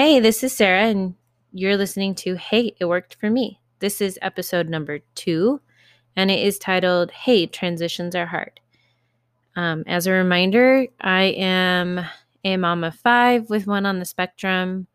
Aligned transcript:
Hey, 0.00 0.20
this 0.20 0.44
is 0.44 0.52
Sarah, 0.52 0.84
and 0.84 1.16
you're 1.50 1.76
listening 1.76 2.14
to 2.14 2.36
Hey, 2.36 2.72
It 2.78 2.84
Worked 2.84 3.16
for 3.16 3.28
Me. 3.30 3.60
This 3.80 4.00
is 4.00 4.16
episode 4.22 4.68
number 4.68 5.00
two, 5.16 5.60
and 6.14 6.30
it 6.30 6.38
is 6.38 6.56
titled 6.56 7.10
Hey, 7.10 7.46
Transitions 7.46 8.14
Are 8.14 8.26
Hard. 8.26 8.60
Um, 9.56 9.82
as 9.88 10.06
a 10.06 10.12
reminder, 10.12 10.86
I 11.00 11.34
am 11.36 12.00
a 12.44 12.56
mom 12.56 12.84
of 12.84 12.94
five 12.94 13.50
with 13.50 13.66
one 13.66 13.86
on 13.86 13.98
the 13.98 14.04
spectrum. 14.04 14.86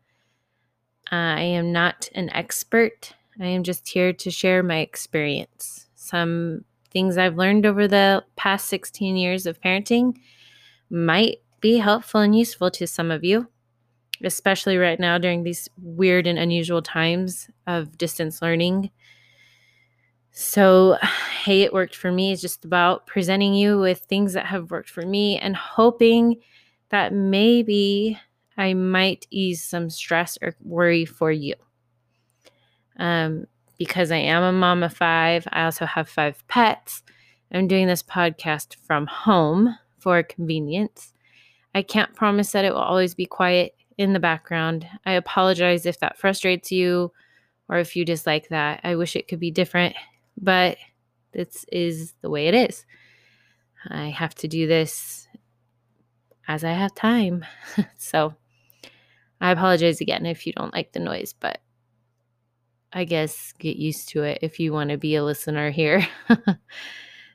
Uh, 1.12 1.36
I 1.36 1.42
am 1.42 1.70
not 1.70 2.08
an 2.14 2.30
expert. 2.30 3.12
I 3.38 3.48
am 3.48 3.62
just 3.62 3.86
here 3.86 4.14
to 4.14 4.30
share 4.30 4.62
my 4.62 4.78
experience. 4.78 5.86
Some 5.96 6.64
things 6.90 7.18
I've 7.18 7.36
learned 7.36 7.66
over 7.66 7.86
the 7.86 8.24
past 8.36 8.68
16 8.68 9.18
years 9.18 9.44
of 9.44 9.60
parenting 9.60 10.16
might 10.88 11.42
be 11.60 11.76
helpful 11.76 12.22
and 12.22 12.34
useful 12.34 12.70
to 12.70 12.86
some 12.86 13.10
of 13.10 13.22
you, 13.22 13.48
especially 14.26 14.76
right 14.76 14.98
now 14.98 15.18
during 15.18 15.42
these 15.42 15.68
weird 15.82 16.26
and 16.26 16.38
unusual 16.38 16.82
times 16.82 17.48
of 17.66 17.96
distance 17.98 18.42
learning. 18.42 18.90
So, 20.32 20.98
hey, 21.44 21.62
it 21.62 21.72
worked 21.72 21.94
for 21.94 22.10
me 22.10 22.32
is 22.32 22.40
just 22.40 22.64
about 22.64 23.06
presenting 23.06 23.54
you 23.54 23.78
with 23.78 24.00
things 24.00 24.32
that 24.32 24.46
have 24.46 24.70
worked 24.70 24.90
for 24.90 25.02
me 25.02 25.38
and 25.38 25.54
hoping 25.54 26.36
that 26.88 27.12
maybe 27.12 28.18
I 28.56 28.74
might 28.74 29.26
ease 29.30 29.62
some 29.62 29.90
stress 29.90 30.38
or 30.42 30.54
worry 30.62 31.04
for 31.04 31.30
you. 31.30 31.54
Um, 32.98 33.46
because 33.78 34.10
I 34.10 34.16
am 34.16 34.42
a 34.42 34.52
mom 34.52 34.82
of 34.82 34.94
five, 34.94 35.46
I 35.52 35.64
also 35.64 35.86
have 35.86 36.08
five 36.08 36.46
pets. 36.48 37.02
I'm 37.52 37.68
doing 37.68 37.86
this 37.86 38.02
podcast 38.02 38.76
from 38.84 39.06
home 39.06 39.76
for 39.98 40.22
convenience. 40.22 41.12
I 41.74 41.82
can't 41.82 42.14
promise 42.14 42.52
that 42.52 42.64
it 42.64 42.72
will 42.72 42.80
always 42.80 43.14
be 43.14 43.26
quiet 43.26 43.74
in 43.98 44.12
the 44.12 44.20
background. 44.20 44.86
I 45.06 45.12
apologize 45.12 45.86
if 45.86 46.00
that 46.00 46.18
frustrates 46.18 46.72
you 46.72 47.12
or 47.68 47.78
if 47.78 47.96
you 47.96 48.04
dislike 48.04 48.48
that. 48.48 48.80
I 48.84 48.96
wish 48.96 49.16
it 49.16 49.28
could 49.28 49.40
be 49.40 49.50
different, 49.50 49.96
but 50.40 50.76
this 51.32 51.64
is 51.70 52.14
the 52.20 52.30
way 52.30 52.46
it 52.48 52.54
is. 52.54 52.84
I 53.88 54.06
have 54.06 54.34
to 54.36 54.48
do 54.48 54.66
this 54.66 55.28
as 56.48 56.64
I 56.64 56.72
have 56.72 56.94
time. 56.94 57.44
so 57.96 58.34
I 59.40 59.50
apologize 59.50 60.00
again 60.00 60.26
if 60.26 60.46
you 60.46 60.52
don't 60.52 60.74
like 60.74 60.92
the 60.92 61.00
noise, 61.00 61.34
but 61.38 61.60
I 62.92 63.04
guess 63.04 63.52
get 63.58 63.76
used 63.76 64.08
to 64.10 64.22
it 64.22 64.38
if 64.40 64.60
you 64.60 64.72
want 64.72 64.90
to 64.90 64.96
be 64.96 65.16
a 65.16 65.24
listener 65.24 65.70
here. 65.70 66.06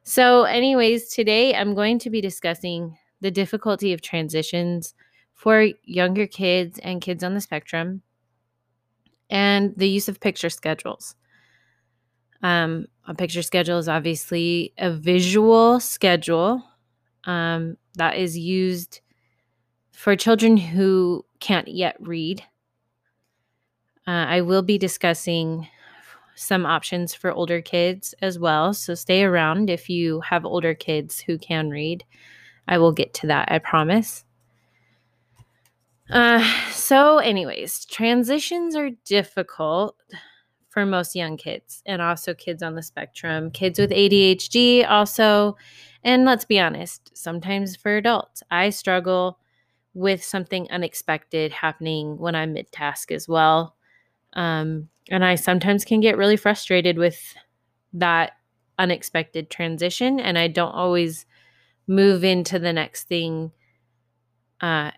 so, 0.03 0.43
anyways, 0.43 1.09
today 1.09 1.53
I'm 1.53 1.75
going 1.75 1.99
to 1.99 2.09
be 2.09 2.21
discussing 2.21 2.97
the 3.21 3.29
difficulty 3.29 3.91
of 3.91 4.01
transitions 4.01 4.93
for 5.39 5.67
younger 5.85 6.27
kids 6.27 6.79
and 6.79 6.99
kids 6.99 7.23
on 7.23 7.33
the 7.33 7.39
spectrum 7.39 8.01
and 9.29 9.73
the 9.77 9.87
use 9.87 10.09
of 10.09 10.19
picture 10.19 10.49
schedules. 10.49 11.15
Um, 12.43 12.87
a 13.07 13.13
picture 13.13 13.41
schedule 13.41 13.77
is 13.77 13.87
obviously 13.87 14.73
a 14.77 14.91
visual 14.91 15.79
schedule 15.79 16.61
um, 17.23 17.77
that 17.95 18.17
is 18.17 18.37
used 18.37 18.99
for 19.93 20.17
children 20.17 20.57
who 20.57 21.23
can't 21.39 21.69
yet 21.69 21.95
read 22.01 22.43
uh, 24.09 24.25
I 24.27 24.41
will 24.41 24.63
be 24.63 24.79
discussing 24.79 25.67
some 26.35 26.65
options 26.65 27.13
for 27.13 27.31
older 27.31 27.61
kids 27.61 28.15
as 28.23 28.39
well. 28.39 28.73
So 28.73 28.95
stay 28.95 29.23
around 29.23 29.69
if 29.69 29.87
you 29.87 30.21
have 30.21 30.45
older 30.45 30.73
kids 30.73 31.19
who 31.19 31.37
can 31.37 31.69
read. 31.69 32.03
I 32.67 32.79
will 32.79 32.91
get 32.91 33.13
to 33.15 33.27
that, 33.27 33.51
I 33.51 33.59
promise. 33.59 34.25
Uh, 36.09 36.43
so, 36.71 37.19
anyways, 37.19 37.85
transitions 37.85 38.75
are 38.75 38.89
difficult 39.05 39.95
for 40.69 40.85
most 40.85 41.15
young 41.15 41.37
kids 41.37 41.81
and 41.85 42.01
also 42.01 42.33
kids 42.33 42.63
on 42.63 42.75
the 42.75 42.81
spectrum, 42.83 43.51
kids 43.51 43.79
with 43.79 43.91
ADHD, 43.91 44.85
also. 44.89 45.55
And 46.03 46.25
let's 46.25 46.45
be 46.45 46.59
honest, 46.59 47.15
sometimes 47.17 47.75
for 47.75 47.97
adults, 47.97 48.41
I 48.49 48.69
struggle 48.69 49.39
with 49.93 50.23
something 50.23 50.67
unexpected 50.71 51.51
happening 51.51 52.17
when 52.17 52.35
I'm 52.35 52.53
mid 52.53 52.71
task 52.71 53.11
as 53.11 53.27
well. 53.27 53.75
Um, 54.33 54.89
and 55.09 55.25
I 55.25 55.35
sometimes 55.35 55.85
can 55.85 56.01
get 56.01 56.17
really 56.17 56.37
frustrated 56.37 56.97
with 56.97 57.35
that 57.93 58.33
unexpected 58.79 59.49
transition, 59.49 60.19
and 60.19 60.37
I 60.37 60.47
don't 60.47 60.71
always 60.73 61.25
move 61.87 62.23
into 62.23 62.59
the 62.59 62.73
next 62.73 63.05
thing. 63.07 63.51
Uh, 64.61 64.91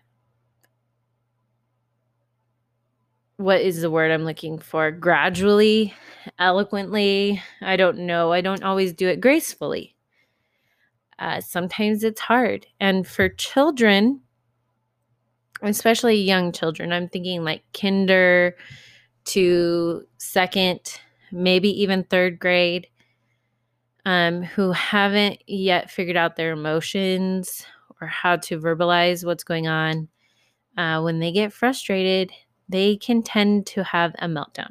what 3.42 3.60
is 3.60 3.80
the 3.80 3.90
word 3.90 4.10
I'm 4.10 4.24
looking 4.24 4.58
for? 4.58 4.90
Gradually, 4.90 5.92
eloquently. 6.38 7.42
I 7.60 7.76
don't 7.76 7.98
know. 7.98 8.32
I 8.32 8.40
don't 8.40 8.62
always 8.62 8.92
do 8.92 9.08
it 9.08 9.20
gracefully. 9.20 9.96
Uh, 11.18 11.40
sometimes 11.40 12.04
it's 12.04 12.20
hard. 12.20 12.66
And 12.80 13.06
for 13.06 13.28
children, 13.28 14.20
especially 15.62 16.16
young 16.16 16.52
children, 16.52 16.92
I'm 16.92 17.08
thinking 17.08 17.44
like 17.44 17.64
kinder 17.78 18.56
to 19.26 20.04
second, 20.18 20.80
maybe 21.30 21.68
even 21.82 22.04
third 22.04 22.38
grade, 22.38 22.88
um, 24.04 24.42
who 24.42 24.72
haven't 24.72 25.42
yet 25.46 25.90
figured 25.90 26.16
out 26.16 26.36
their 26.36 26.52
emotions 26.52 27.64
or 28.00 28.06
how 28.06 28.36
to 28.36 28.58
verbalize 28.58 29.24
what's 29.24 29.44
going 29.44 29.68
on. 29.68 30.08
Uh, 30.76 31.00
when 31.02 31.20
they 31.20 31.30
get 31.30 31.52
frustrated, 31.52 32.32
they 32.68 32.96
can 32.96 33.22
tend 33.22 33.66
to 33.66 33.84
have 33.84 34.14
a 34.18 34.26
meltdown. 34.26 34.70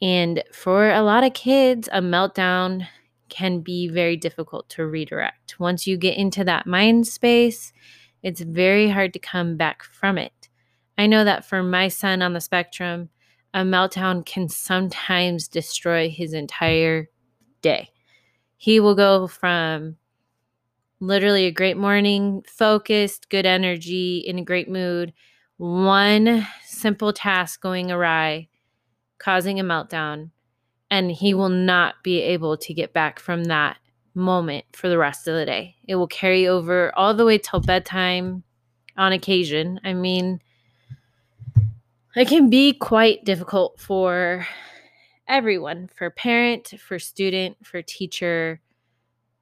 And 0.00 0.42
for 0.52 0.90
a 0.90 1.02
lot 1.02 1.24
of 1.24 1.34
kids, 1.34 1.88
a 1.92 2.00
meltdown 2.00 2.86
can 3.28 3.60
be 3.60 3.88
very 3.88 4.16
difficult 4.16 4.68
to 4.70 4.86
redirect. 4.86 5.58
Once 5.58 5.86
you 5.86 5.96
get 5.96 6.16
into 6.16 6.44
that 6.44 6.66
mind 6.66 7.06
space, 7.06 7.72
it's 8.22 8.40
very 8.40 8.88
hard 8.88 9.12
to 9.12 9.18
come 9.18 9.56
back 9.56 9.82
from 9.82 10.18
it. 10.18 10.48
I 10.96 11.06
know 11.06 11.24
that 11.24 11.44
for 11.44 11.62
my 11.62 11.88
son 11.88 12.22
on 12.22 12.32
the 12.32 12.40
spectrum, 12.40 13.10
a 13.54 13.60
meltdown 13.60 14.24
can 14.24 14.48
sometimes 14.48 15.48
destroy 15.48 16.10
his 16.10 16.32
entire 16.32 17.08
day. 17.62 17.90
He 18.56 18.80
will 18.80 18.94
go 18.94 19.26
from 19.26 19.96
literally 21.00 21.46
a 21.46 21.52
great 21.52 21.76
morning, 21.76 22.42
focused, 22.46 23.28
good 23.30 23.46
energy, 23.46 24.18
in 24.18 24.38
a 24.38 24.44
great 24.44 24.68
mood, 24.68 25.12
one 25.58 26.46
simple 26.64 27.12
task 27.12 27.60
going 27.60 27.90
awry, 27.90 28.48
causing 29.18 29.60
a 29.60 29.64
meltdown, 29.64 30.30
and 30.90 31.10
he 31.10 31.34
will 31.34 31.48
not 31.50 31.96
be 32.02 32.20
able 32.22 32.56
to 32.56 32.72
get 32.72 32.92
back 32.92 33.20
from 33.20 33.44
that 33.44 33.76
moment 34.14 34.64
for 34.72 34.88
the 34.88 34.98
rest 34.98 35.28
of 35.28 35.34
the 35.34 35.44
day. 35.44 35.76
It 35.86 35.96
will 35.96 36.06
carry 36.06 36.48
over 36.48 36.92
all 36.96 37.12
the 37.14 37.24
way 37.24 37.38
till 37.38 37.60
bedtime 37.60 38.42
on 38.96 39.12
occasion. 39.12 39.80
I 39.84 39.94
mean, 39.94 40.40
it 42.16 42.28
can 42.28 42.50
be 42.50 42.72
quite 42.72 43.24
difficult 43.24 43.80
for 43.80 44.46
everyone 45.28 45.88
for 45.94 46.10
parent, 46.10 46.74
for 46.80 46.98
student, 46.98 47.56
for 47.64 47.82
teacher, 47.82 48.60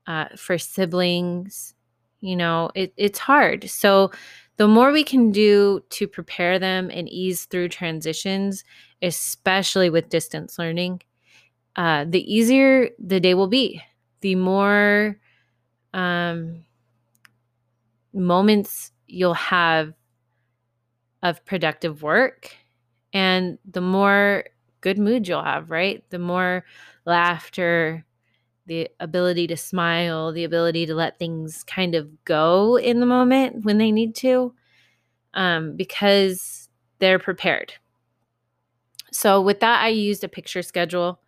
uh, 0.06 0.26
for 0.37 0.59
siblings. 0.59 1.75
You 2.21 2.37
know, 2.37 2.71
it, 2.75 2.93
it's 2.97 3.19
hard. 3.19 3.71
So, 3.71 4.10
the 4.56 4.69
more 4.69 4.93
we 4.93 5.05
can 5.05 5.31
do 5.31 5.83
to 5.91 6.09
prepare 6.09 6.59
them 6.59 6.91
and 6.93 7.09
ease 7.09 7.44
through 7.44 7.69
transitions, 7.69 8.65
especially 9.03 9.91
with 9.91 10.08
distance 10.08 10.58
learning, 10.58 11.03
uh, 11.76 12.05
the 12.08 12.32
easier 12.32 12.91
the 12.99 13.20
day 13.20 13.35
will 13.35 13.49
be. 13.49 13.82
The 14.23 14.35
more 14.35 15.19
um, 15.93 16.64
moments 18.12 18.93
you'll 19.06 19.35
have 19.35 19.93
of 21.23 21.44
productive 21.44 22.02
work 22.02 22.55
and 23.12 23.59
the 23.70 23.81
more 23.81 24.44
good 24.81 24.99
mood 24.99 25.26
you'll 25.26 25.43
have, 25.43 25.70
right? 25.70 26.05
The 26.11 26.19
more 26.19 26.64
laughter, 27.05 28.05
the 28.66 28.88
ability 29.00 29.46
to 29.46 29.56
smile, 29.56 30.32
the 30.32 30.44
ability 30.44 30.86
to 30.86 30.94
let 30.94 31.18
things 31.18 31.62
kind 31.64 31.94
of 31.94 32.24
go 32.24 32.76
in 32.76 33.00
the 33.00 33.06
moment 33.06 33.64
when 33.64 33.78
they 33.78 33.92
need 33.92 34.14
to, 34.16 34.52
um, 35.34 35.76
because 35.76 36.68
they're 36.98 37.18
prepared. 37.18 37.74
So, 39.12 39.40
with 39.40 39.60
that, 39.60 39.82
I 39.82 39.88
used 39.88 40.24
a 40.24 40.28
picture 40.28 40.62
schedule 40.62 41.20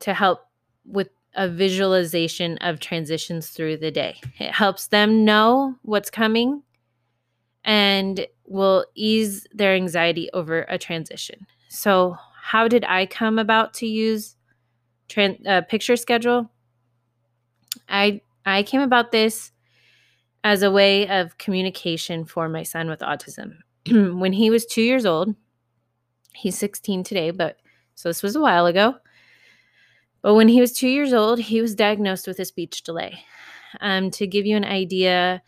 to 0.00 0.12
help 0.12 0.40
with 0.84 1.08
a 1.34 1.48
visualization 1.48 2.58
of 2.58 2.80
transitions 2.80 3.50
through 3.50 3.78
the 3.78 3.90
day. 3.90 4.20
It 4.38 4.52
helps 4.52 4.88
them 4.88 5.24
know 5.24 5.76
what's 5.82 6.10
coming 6.10 6.62
and 7.64 8.26
will 8.44 8.84
ease 8.94 9.46
their 9.52 9.74
anxiety 9.74 10.28
over 10.32 10.66
a 10.68 10.78
transition. 10.78 11.46
So, 11.68 12.16
how 12.42 12.68
did 12.68 12.84
I 12.84 13.06
come 13.06 13.38
about 13.38 13.72
to 13.74 13.86
use 13.86 14.36
tran- 15.08 15.46
uh, 15.46 15.62
picture 15.62 15.96
schedule? 15.96 16.50
I 17.88 18.20
I 18.46 18.62
came 18.62 18.80
about 18.80 19.12
this 19.12 19.52
as 20.42 20.62
a 20.62 20.70
way 20.70 21.08
of 21.08 21.38
communication 21.38 22.24
for 22.24 22.48
my 22.48 22.62
son 22.62 22.88
with 22.88 23.00
autism. 23.00 23.56
when 23.90 24.32
he 24.32 24.50
was 24.50 24.66
two 24.66 24.82
years 24.82 25.06
old, 25.06 25.34
he's 26.34 26.58
16 26.58 27.02
today, 27.04 27.30
but 27.30 27.56
so 27.94 28.08
this 28.08 28.22
was 28.22 28.36
a 28.36 28.40
while 28.40 28.66
ago. 28.66 28.96
But 30.22 30.34
when 30.34 30.48
he 30.48 30.60
was 30.60 30.72
two 30.72 30.88
years 30.88 31.12
old, 31.12 31.38
he 31.38 31.60
was 31.60 31.74
diagnosed 31.74 32.26
with 32.26 32.38
a 32.38 32.44
speech 32.44 32.82
delay. 32.82 33.18
Um, 33.80 34.10
to 34.12 34.26
give 34.26 34.46
you 34.46 34.56
an 34.56 34.64
idea, 34.64 35.42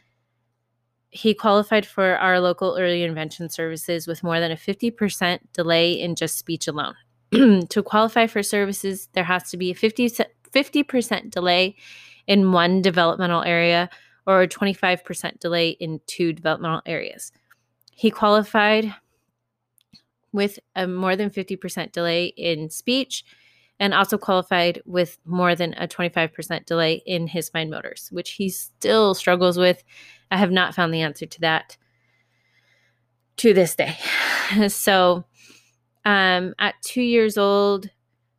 he 1.11 1.35
qualified 1.35 1.87
for 1.87 2.17
our 2.17 2.41
local 2.41 2.77
early 2.79 3.03
intervention 3.03 3.49
services 3.49 4.07
with 4.07 4.23
more 4.23 4.41
than 4.41 4.53
a 4.53 4.57
50% 4.57 5.39
delay 5.53 5.93
in 5.93 6.15
just 6.15 6.39
speech 6.39 6.69
alone. 6.69 6.95
to 7.33 7.83
qualify 7.85 8.27
for 8.27 8.43
services, 8.43 9.09
there 9.13 9.25
has 9.25 9.51
to 9.51 9.57
be 9.57 9.71
a 9.71 9.75
50, 9.75 10.09
50% 10.53 11.31
delay 11.31 11.77
in 12.27 12.53
one 12.53 12.83
developmental 12.83 13.43
area 13.43 13.89
or 14.27 14.43
a 14.43 14.49
25% 14.49 15.39
delay 15.39 15.71
in 15.71 16.01
two 16.07 16.33
developmental 16.33 16.83
areas. 16.87 17.33
He 17.93 18.11
qualified 18.11 18.95
with 20.33 20.59
a 20.75 20.87
more 20.87 21.17
than 21.17 21.31
50% 21.31 21.93
delay 21.93 22.27
in 22.37 22.69
speech 22.69 23.25
and 23.79 23.93
also 23.95 24.19
qualified 24.19 24.83
with 24.87 25.19
more 25.25 25.55
than 25.55 25.75
a 25.75 25.87
25% 25.87 26.67
delay 26.67 27.03
in 27.07 27.27
his 27.27 27.49
fine 27.49 27.71
motors, 27.71 28.09
which 28.11 28.33
he 28.33 28.49
still 28.49 29.15
struggles 29.15 29.59
with. 29.59 29.83
I 30.31 30.39
have 30.39 30.51
not 30.51 30.75
found 30.75 30.93
the 30.93 31.03
answer 31.03 31.27
to 31.27 31.41
that 31.41 31.77
to 33.39 33.53
this 33.53 33.75
day. 33.75 33.97
so, 34.69 35.25
um, 36.07 36.55
at 36.61 36.81
two 36.83 37.03
years 37.03 37.37
old, 37.37 37.91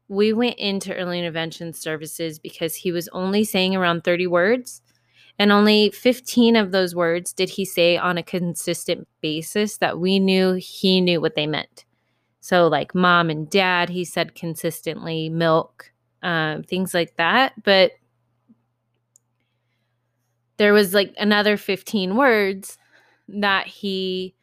we 0.07 0.31
went 0.31 0.57
into 0.57 0.95
early 0.95 1.19
intervention 1.19 1.73
services 1.73 2.39
because 2.39 2.73
he 2.73 2.93
was 2.93 3.09
only 3.09 3.43
saying 3.43 3.75
around 3.75 4.05
30 4.05 4.25
words. 4.27 4.81
And 5.37 5.51
only 5.51 5.91
15 5.91 6.55
of 6.55 6.71
those 6.71 6.95
words 6.95 7.33
did 7.33 7.49
he 7.49 7.65
say 7.65 7.97
on 7.97 8.17
a 8.17 8.23
consistent 8.23 9.05
basis 9.21 9.77
that 9.79 9.99
we 9.99 10.17
knew 10.17 10.53
he 10.53 11.01
knew 11.01 11.19
what 11.19 11.35
they 11.35 11.45
meant. 11.45 11.83
So, 12.39 12.67
like 12.67 12.95
mom 12.95 13.29
and 13.29 13.49
dad, 13.49 13.89
he 13.89 14.05
said 14.05 14.33
consistently, 14.33 15.29
milk, 15.29 15.91
um, 16.23 16.63
things 16.63 16.93
like 16.93 17.17
that. 17.17 17.61
But 17.61 17.91
there 20.55 20.71
was 20.71 20.93
like 20.93 21.13
another 21.19 21.57
15 21.57 22.15
words 22.15 22.77
that 23.27 23.67
he 23.67 24.36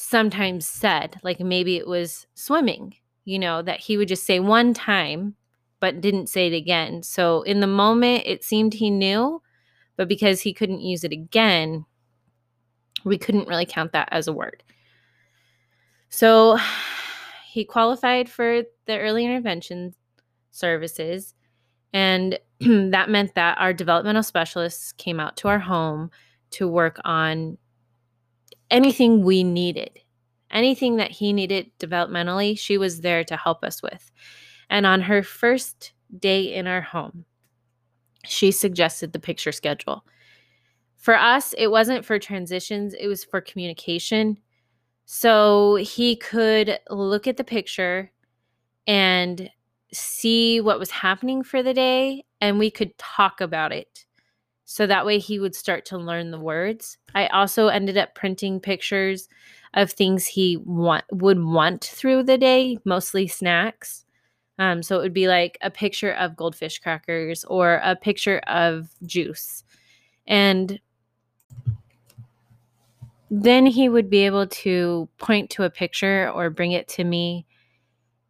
sometimes 0.00 0.66
said, 0.66 1.20
like 1.22 1.40
maybe 1.40 1.76
it 1.76 1.86
was 1.86 2.26
swimming, 2.34 2.94
you 3.24 3.38
know, 3.38 3.60
that 3.60 3.80
he 3.80 3.98
would 3.98 4.08
just 4.08 4.24
say 4.24 4.40
one 4.40 4.72
time, 4.72 5.34
but 5.78 6.00
didn't 6.00 6.28
say 6.28 6.46
it 6.46 6.54
again. 6.56 7.02
So, 7.02 7.42
in 7.42 7.60
the 7.60 7.66
moment, 7.66 8.22
it 8.24 8.42
seemed 8.42 8.74
he 8.74 8.90
knew, 8.90 9.42
but 9.96 10.08
because 10.08 10.40
he 10.40 10.54
couldn't 10.54 10.80
use 10.80 11.04
it 11.04 11.12
again, 11.12 11.84
we 13.04 13.18
couldn't 13.18 13.46
really 13.46 13.66
count 13.66 13.92
that 13.92 14.08
as 14.10 14.26
a 14.26 14.32
word. 14.32 14.62
So, 16.08 16.58
he 17.46 17.64
qualified 17.64 18.28
for 18.28 18.62
the 18.86 18.98
early 18.98 19.24
intervention 19.24 19.94
services. 20.50 21.34
And 21.92 22.38
that 22.60 23.10
meant 23.10 23.34
that 23.34 23.58
our 23.58 23.74
developmental 23.74 24.22
specialists 24.22 24.92
came 24.92 25.20
out 25.20 25.36
to 25.38 25.48
our 25.48 25.58
home 25.58 26.10
to 26.52 26.66
work 26.66 26.98
on 27.04 27.58
anything 28.70 29.22
we 29.22 29.42
needed. 29.42 30.00
Anything 30.50 30.96
that 30.96 31.10
he 31.10 31.32
needed 31.32 31.70
developmentally, 31.78 32.58
she 32.58 32.76
was 32.76 33.00
there 33.00 33.22
to 33.24 33.36
help 33.36 33.62
us 33.62 33.82
with. 33.82 34.10
And 34.68 34.84
on 34.84 35.00
her 35.02 35.22
first 35.22 35.92
day 36.18 36.54
in 36.54 36.66
our 36.66 36.80
home, 36.80 37.24
she 38.24 38.50
suggested 38.50 39.12
the 39.12 39.20
picture 39.20 39.52
schedule. 39.52 40.04
For 40.96 41.16
us, 41.16 41.54
it 41.56 41.68
wasn't 41.68 42.04
for 42.04 42.18
transitions, 42.18 42.94
it 42.94 43.06
was 43.06 43.24
for 43.24 43.40
communication 43.40 44.38
so 45.12 45.74
he 45.74 46.14
could 46.14 46.78
look 46.88 47.26
at 47.26 47.36
the 47.36 47.42
picture 47.42 48.12
and 48.86 49.50
see 49.92 50.60
what 50.60 50.78
was 50.78 50.92
happening 50.92 51.42
for 51.42 51.64
the 51.64 51.74
day, 51.74 52.24
and 52.40 52.60
we 52.60 52.70
could 52.70 52.96
talk 52.96 53.40
about 53.40 53.72
it. 53.72 54.06
So 54.70 54.86
that 54.86 55.04
way 55.04 55.18
he 55.18 55.40
would 55.40 55.56
start 55.56 55.84
to 55.86 55.98
learn 55.98 56.30
the 56.30 56.38
words. 56.38 56.96
I 57.12 57.26
also 57.26 57.66
ended 57.66 57.96
up 57.96 58.14
printing 58.14 58.60
pictures 58.60 59.28
of 59.74 59.90
things 59.90 60.28
he 60.28 60.58
want 60.58 61.04
would 61.10 61.42
want 61.42 61.84
through 61.84 62.22
the 62.22 62.38
day, 62.38 62.78
mostly 62.84 63.26
snacks. 63.26 64.04
Um, 64.60 64.84
so 64.84 64.96
it 64.96 65.02
would 65.02 65.12
be 65.12 65.26
like 65.26 65.58
a 65.60 65.70
picture 65.72 66.12
of 66.12 66.36
goldfish 66.36 66.78
crackers 66.78 67.44
or 67.46 67.80
a 67.82 67.96
picture 67.96 68.38
of 68.46 68.90
juice. 69.04 69.64
And 70.28 70.78
then 73.28 73.66
he 73.66 73.88
would 73.88 74.08
be 74.08 74.24
able 74.24 74.46
to 74.46 75.08
point 75.18 75.50
to 75.50 75.64
a 75.64 75.70
picture 75.70 76.30
or 76.30 76.48
bring 76.48 76.70
it 76.70 76.86
to 76.90 77.02
me 77.02 77.44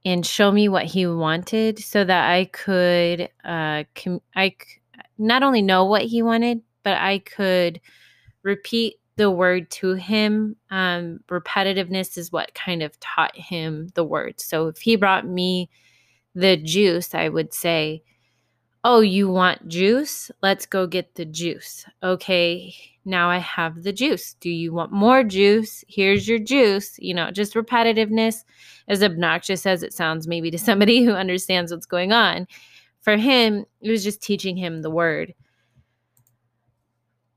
and 0.04 0.26
show 0.26 0.52
me 0.52 0.68
what 0.68 0.86
he 0.86 1.06
wanted 1.06 1.78
so 1.78 2.04
that 2.04 2.30
I 2.30 2.46
could 2.46 3.28
uh 3.44 3.84
com- 3.94 4.22
I 4.36 4.50
c- 4.50 4.79
not 5.20 5.42
only 5.42 5.62
know 5.62 5.84
what 5.84 6.02
he 6.02 6.22
wanted 6.22 6.60
but 6.82 6.96
I 6.96 7.18
could 7.20 7.80
repeat 8.42 8.96
the 9.16 9.30
word 9.30 9.70
to 9.70 9.94
him 9.94 10.56
um 10.70 11.20
repetitiveness 11.30 12.16
is 12.16 12.32
what 12.32 12.54
kind 12.54 12.82
of 12.82 12.98
taught 13.00 13.36
him 13.36 13.88
the 13.94 14.04
word 14.04 14.40
so 14.40 14.68
if 14.68 14.78
he 14.78 14.96
brought 14.96 15.26
me 15.26 15.70
the 16.34 16.56
juice 16.56 17.14
I 17.14 17.28
would 17.28 17.52
say 17.52 18.02
oh 18.82 19.00
you 19.00 19.28
want 19.28 19.68
juice 19.68 20.30
let's 20.42 20.66
go 20.66 20.86
get 20.86 21.14
the 21.16 21.24
juice 21.26 21.84
okay 22.02 22.74
now 23.04 23.30
I 23.30 23.38
have 23.38 23.82
the 23.82 23.92
juice. 23.92 24.34
Do 24.40 24.50
you 24.50 24.72
want 24.72 24.92
more 24.92 25.24
juice? 25.24 25.84
Here's 25.88 26.28
your 26.28 26.38
juice. 26.38 26.98
You 26.98 27.14
know, 27.14 27.30
just 27.30 27.54
repetitiveness, 27.54 28.44
as 28.88 29.02
obnoxious 29.02 29.66
as 29.66 29.82
it 29.82 29.92
sounds, 29.92 30.26
maybe 30.26 30.50
to 30.50 30.58
somebody 30.58 31.04
who 31.04 31.12
understands 31.12 31.72
what's 31.72 31.86
going 31.86 32.12
on. 32.12 32.46
For 33.00 33.16
him, 33.16 33.64
it 33.80 33.90
was 33.90 34.04
just 34.04 34.22
teaching 34.22 34.56
him 34.56 34.82
the 34.82 34.90
word. 34.90 35.34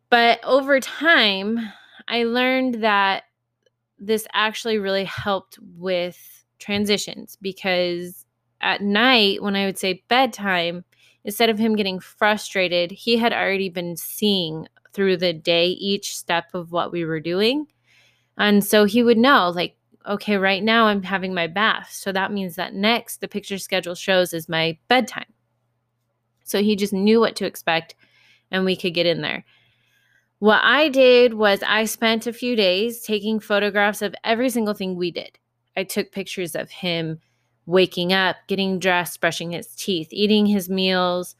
But 0.09 0.39
over 0.43 0.79
time, 0.79 1.59
I 2.07 2.23
learned 2.23 2.83
that 2.83 3.23
this 3.97 4.27
actually 4.33 4.77
really 4.77 5.05
helped 5.05 5.57
with 5.77 6.45
transitions 6.59 7.37
because 7.41 8.25
at 8.61 8.81
night, 8.81 9.41
when 9.41 9.55
I 9.55 9.65
would 9.65 9.77
say 9.77 10.03
bedtime, 10.07 10.83
instead 11.23 11.49
of 11.49 11.57
him 11.57 11.75
getting 11.75 11.99
frustrated, 11.99 12.91
he 12.91 13.17
had 13.17 13.33
already 13.33 13.69
been 13.69 13.95
seeing 13.95 14.67
through 14.93 15.17
the 15.17 15.33
day 15.33 15.67
each 15.67 16.17
step 16.17 16.53
of 16.53 16.71
what 16.71 16.91
we 16.91 17.05
were 17.05 17.19
doing. 17.19 17.65
And 18.37 18.63
so 18.63 18.85
he 18.85 19.03
would 19.03 19.17
know, 19.17 19.49
like, 19.49 19.75
okay, 20.07 20.37
right 20.37 20.63
now 20.63 20.85
I'm 20.85 21.03
having 21.03 21.33
my 21.33 21.47
bath. 21.47 21.89
So 21.91 22.11
that 22.11 22.31
means 22.31 22.55
that 22.55 22.73
next 22.73 23.21
the 23.21 23.27
picture 23.27 23.57
schedule 23.57 23.95
shows 23.95 24.33
is 24.33 24.49
my 24.49 24.77
bedtime. 24.87 25.25
So 26.43 26.61
he 26.61 26.75
just 26.75 26.93
knew 26.93 27.19
what 27.19 27.35
to 27.37 27.45
expect 27.45 27.95
and 28.51 28.65
we 28.65 28.75
could 28.75 28.93
get 28.93 29.05
in 29.05 29.21
there. 29.21 29.43
What 30.39 30.61
I 30.63 30.89
did 30.89 31.35
was 31.35 31.63
I 31.63 31.85
spent 31.85 32.27
a 32.27 32.33
few 32.33 32.55
days 32.55 33.01
taking 33.01 33.39
photographs 33.39 34.01
of 34.01 34.15
every 34.23 34.49
single 34.49 34.73
thing 34.73 34.95
we 34.95 35.09
did. 35.09 35.39
I 35.75 35.83
took 35.83 36.11
pictures 36.11 36.55
of 36.55 36.69
him 36.69 37.19
waking 37.65 38.13
up, 38.13 38.35
getting 38.47 38.79
dressed, 38.79 39.21
brushing 39.21 39.51
his 39.51 39.67
teeth, 39.67 40.09
eating 40.11 40.45
his 40.45 40.69
meals, 40.69 41.35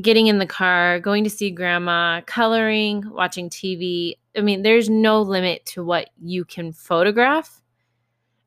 getting 0.00 0.26
in 0.26 0.38
the 0.38 0.46
car, 0.46 0.98
going 0.98 1.24
to 1.24 1.30
see 1.30 1.50
grandma, 1.50 2.20
coloring, 2.22 3.04
watching 3.08 3.48
TV. 3.48 4.14
I 4.36 4.40
mean, 4.40 4.62
there's 4.62 4.90
no 4.90 5.22
limit 5.22 5.64
to 5.66 5.84
what 5.84 6.10
you 6.20 6.44
can 6.44 6.72
photograph. 6.72 7.62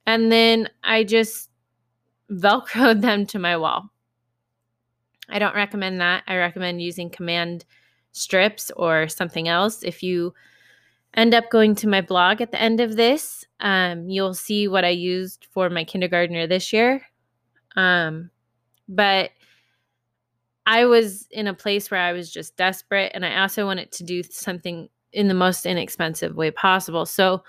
And 0.05 0.31
then 0.31 0.69
I 0.83 1.03
just 1.03 1.49
velcroed 2.31 3.01
them 3.01 3.25
to 3.27 3.39
my 3.39 3.57
wall. 3.57 3.89
I 5.29 5.39
don't 5.39 5.55
recommend 5.55 5.99
that. 6.01 6.23
I 6.27 6.37
recommend 6.37 6.81
using 6.81 7.09
command 7.09 7.65
strips 8.11 8.71
or 8.75 9.07
something 9.07 9.47
else. 9.47 9.83
If 9.83 10.01
you 10.01 10.33
end 11.13 11.33
up 11.33 11.49
going 11.49 11.75
to 11.75 11.87
my 11.87 12.01
blog 12.01 12.41
at 12.41 12.51
the 12.51 12.61
end 12.61 12.79
of 12.79 12.95
this, 12.95 13.45
um, 13.59 14.09
you'll 14.09 14.33
see 14.33 14.67
what 14.67 14.85
I 14.85 14.89
used 14.89 15.47
for 15.51 15.69
my 15.69 15.83
kindergartner 15.83 16.47
this 16.47 16.71
year. 16.71 17.01
Um, 17.75 18.29
but 18.87 19.31
I 20.65 20.85
was 20.85 21.27
in 21.31 21.47
a 21.47 21.53
place 21.53 21.89
where 21.89 22.01
I 22.01 22.13
was 22.13 22.31
just 22.31 22.57
desperate 22.57 23.11
and 23.15 23.25
I 23.25 23.41
also 23.41 23.65
wanted 23.65 23.91
to 23.93 24.03
do 24.03 24.21
something 24.23 24.89
in 25.13 25.27
the 25.27 25.33
most 25.33 25.65
inexpensive 25.65 26.35
way 26.35 26.51
possible. 26.51 27.05
So 27.05 27.43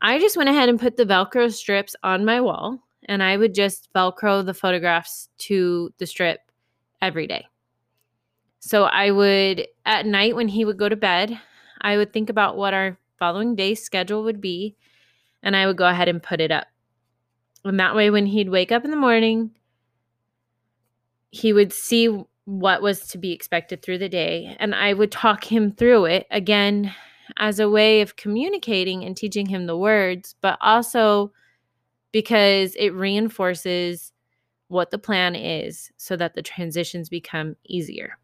I 0.00 0.18
just 0.18 0.36
went 0.36 0.50
ahead 0.50 0.68
and 0.68 0.78
put 0.78 0.96
the 0.96 1.06
Velcro 1.06 1.52
strips 1.52 1.96
on 2.02 2.24
my 2.24 2.40
wall 2.40 2.78
and 3.06 3.22
I 3.22 3.36
would 3.36 3.54
just 3.54 3.88
Velcro 3.94 4.44
the 4.44 4.54
photographs 4.54 5.28
to 5.38 5.90
the 5.98 6.06
strip 6.06 6.40
every 7.00 7.26
day. 7.26 7.46
So 8.60 8.84
I 8.84 9.10
would, 9.10 9.66
at 9.84 10.06
night 10.06 10.34
when 10.34 10.48
he 10.48 10.64
would 10.64 10.78
go 10.78 10.88
to 10.88 10.96
bed, 10.96 11.38
I 11.80 11.96
would 11.96 12.12
think 12.12 12.28
about 12.28 12.56
what 12.56 12.74
our 12.74 12.98
following 13.18 13.54
day's 13.54 13.82
schedule 13.82 14.24
would 14.24 14.40
be 14.40 14.76
and 15.42 15.54
I 15.56 15.66
would 15.66 15.76
go 15.76 15.86
ahead 15.86 16.08
and 16.08 16.22
put 16.22 16.40
it 16.40 16.50
up. 16.50 16.66
And 17.64 17.78
that 17.80 17.94
way, 17.94 18.10
when 18.10 18.26
he'd 18.26 18.48
wake 18.48 18.72
up 18.72 18.84
in 18.84 18.90
the 18.90 18.96
morning, 18.96 19.52
he 21.30 21.52
would 21.52 21.72
see 21.72 22.24
what 22.44 22.82
was 22.82 23.06
to 23.08 23.18
be 23.18 23.32
expected 23.32 23.82
through 23.82 23.98
the 23.98 24.08
day 24.08 24.56
and 24.58 24.74
I 24.74 24.94
would 24.94 25.12
talk 25.12 25.44
him 25.44 25.72
through 25.72 26.06
it. 26.06 26.26
Again, 26.30 26.94
as 27.36 27.60
a 27.60 27.68
way 27.68 28.00
of 28.00 28.16
communicating 28.16 29.04
and 29.04 29.16
teaching 29.16 29.46
him 29.46 29.66
the 29.66 29.76
words, 29.76 30.34
but 30.40 30.58
also 30.60 31.32
because 32.10 32.74
it 32.76 32.90
reinforces 32.94 34.12
what 34.68 34.90
the 34.90 34.98
plan 34.98 35.34
is 35.34 35.90
so 35.96 36.16
that 36.16 36.34
the 36.34 36.42
transitions 36.42 37.08
become 37.08 37.56
easier. 37.64 38.18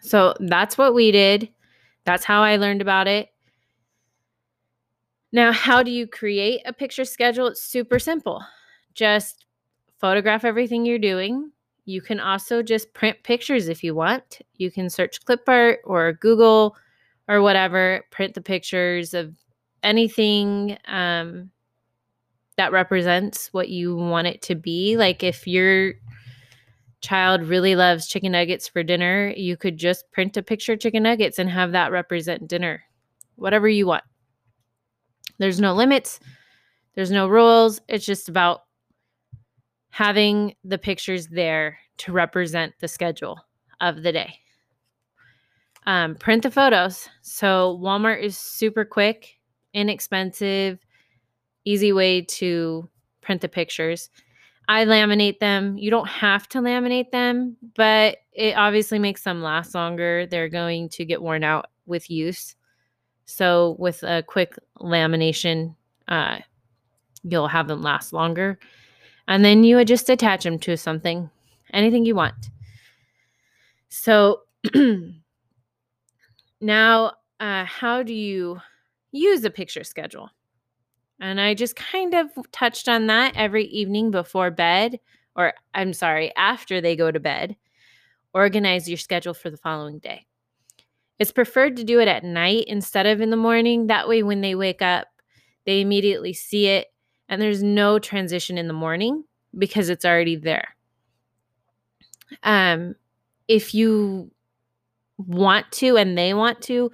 So 0.00 0.34
that's 0.40 0.78
what 0.78 0.94
we 0.94 1.12
did. 1.12 1.48
That's 2.04 2.24
how 2.24 2.42
I 2.42 2.56
learned 2.56 2.80
about 2.80 3.08
it. 3.08 3.28
Now, 5.32 5.52
how 5.52 5.82
do 5.82 5.90
you 5.90 6.06
create 6.06 6.62
a 6.64 6.72
picture 6.72 7.04
schedule? 7.04 7.48
It's 7.48 7.62
super 7.62 7.98
simple. 7.98 8.42
Just 8.94 9.46
photograph 9.98 10.44
everything 10.44 10.86
you're 10.86 10.98
doing. 10.98 11.50
You 11.84 12.00
can 12.00 12.20
also 12.20 12.62
just 12.62 12.94
print 12.94 13.18
pictures 13.22 13.68
if 13.68 13.84
you 13.84 13.94
want. 13.94 14.40
You 14.54 14.70
can 14.70 14.88
search 14.88 15.24
Clipart 15.24 15.76
or 15.84 16.14
Google 16.14 16.76
or 17.28 17.42
whatever, 17.42 18.04
print 18.10 18.34
the 18.34 18.40
pictures 18.40 19.14
of 19.14 19.34
anything 19.82 20.78
um, 20.86 21.50
that 22.56 22.72
represents 22.72 23.52
what 23.52 23.68
you 23.68 23.94
want 23.94 24.26
it 24.26 24.42
to 24.42 24.54
be. 24.54 24.96
Like 24.96 25.22
if 25.22 25.46
your 25.46 25.94
child 27.00 27.42
really 27.42 27.76
loves 27.76 28.08
chicken 28.08 28.32
nuggets 28.32 28.66
for 28.66 28.82
dinner, 28.82 29.32
you 29.36 29.56
could 29.56 29.76
just 29.76 30.10
print 30.12 30.36
a 30.36 30.42
picture 30.42 30.72
of 30.72 30.80
chicken 30.80 31.02
nuggets 31.02 31.38
and 31.38 31.50
have 31.50 31.72
that 31.72 31.92
represent 31.92 32.48
dinner. 32.48 32.82
Whatever 33.36 33.68
you 33.68 33.86
want. 33.86 34.04
There's 35.38 35.60
no 35.60 35.74
limits, 35.74 36.18
there's 36.94 37.10
no 37.10 37.28
rules. 37.28 37.80
It's 37.88 38.06
just 38.06 38.28
about 38.28 38.62
having 39.90 40.54
the 40.64 40.78
pictures 40.78 41.28
there 41.28 41.78
to 41.98 42.12
represent 42.12 42.72
the 42.80 42.88
schedule 42.88 43.38
of 43.80 44.02
the 44.02 44.12
day. 44.12 44.38
Um, 45.86 46.16
print 46.16 46.42
the 46.42 46.50
photos. 46.50 47.08
So, 47.22 47.78
Walmart 47.80 48.20
is 48.20 48.36
super 48.36 48.84
quick, 48.84 49.38
inexpensive, 49.72 50.78
easy 51.66 51.92
way 51.92 52.22
to 52.22 52.88
print 53.20 53.42
the 53.42 53.48
pictures. 53.48 54.08
I 54.68 54.84
laminate 54.84 55.38
them. 55.38 55.76
You 55.76 55.90
don't 55.90 56.08
have 56.08 56.48
to 56.50 56.58
laminate 56.58 57.10
them, 57.10 57.56
but 57.76 58.18
it 58.32 58.56
obviously 58.56 58.98
makes 58.98 59.22
them 59.22 59.42
last 59.42 59.74
longer. 59.74 60.26
They're 60.26 60.48
going 60.48 60.88
to 60.90 61.04
get 61.04 61.20
worn 61.22 61.44
out 61.44 61.66
with 61.84 62.10
use. 62.10 62.56
So, 63.26 63.76
with 63.78 64.02
a 64.02 64.22
quick 64.26 64.56
lamination, 64.78 65.74
uh, 66.08 66.38
you'll 67.22 67.48
have 67.48 67.68
them 67.68 67.82
last 67.82 68.12
longer. 68.12 68.58
And 69.28 69.44
then 69.44 69.64
you 69.64 69.76
would 69.76 69.88
just 69.88 70.08
attach 70.08 70.44
them 70.44 70.58
to 70.60 70.76
something, 70.76 71.28
anything 71.72 72.04
you 72.04 72.14
want. 72.14 72.50
So, 73.88 74.42
now, 76.60 77.12
uh, 77.40 77.64
how 77.64 78.02
do 78.04 78.14
you 78.14 78.60
use 79.10 79.44
a 79.44 79.50
picture 79.50 79.82
schedule? 79.84 80.30
And 81.20 81.40
I 81.40 81.54
just 81.54 81.76
kind 81.76 82.14
of 82.14 82.30
touched 82.52 82.88
on 82.88 83.06
that 83.06 83.36
every 83.36 83.64
evening 83.66 84.10
before 84.10 84.50
bed, 84.50 85.00
or 85.34 85.54
I'm 85.74 85.92
sorry, 85.92 86.34
after 86.36 86.80
they 86.80 86.96
go 86.96 87.10
to 87.10 87.20
bed. 87.20 87.56
Organize 88.34 88.88
your 88.88 88.98
schedule 88.98 89.32
for 89.32 89.48
the 89.48 89.56
following 89.56 89.98
day. 89.98 90.26
It's 91.18 91.32
preferred 91.32 91.76
to 91.78 91.84
do 91.84 92.00
it 92.00 92.08
at 92.08 92.24
night 92.24 92.64
instead 92.66 93.06
of 93.06 93.22
in 93.22 93.30
the 93.30 93.36
morning. 93.36 93.86
That 93.86 94.08
way, 94.08 94.22
when 94.22 94.42
they 94.42 94.54
wake 94.54 94.82
up, 94.82 95.08
they 95.64 95.80
immediately 95.80 96.34
see 96.34 96.66
it 96.66 96.88
and 97.28 97.40
there's 97.40 97.62
no 97.62 97.98
transition 97.98 98.58
in 98.58 98.68
the 98.68 98.72
morning 98.72 99.24
because 99.56 99.88
it's 99.88 100.04
already 100.04 100.36
there. 100.36 100.76
Um, 102.42 102.94
if 103.48 103.74
you 103.74 104.30
want 105.18 105.70
to 105.72 105.96
and 105.96 106.16
they 106.16 106.34
want 106.34 106.60
to, 106.62 106.90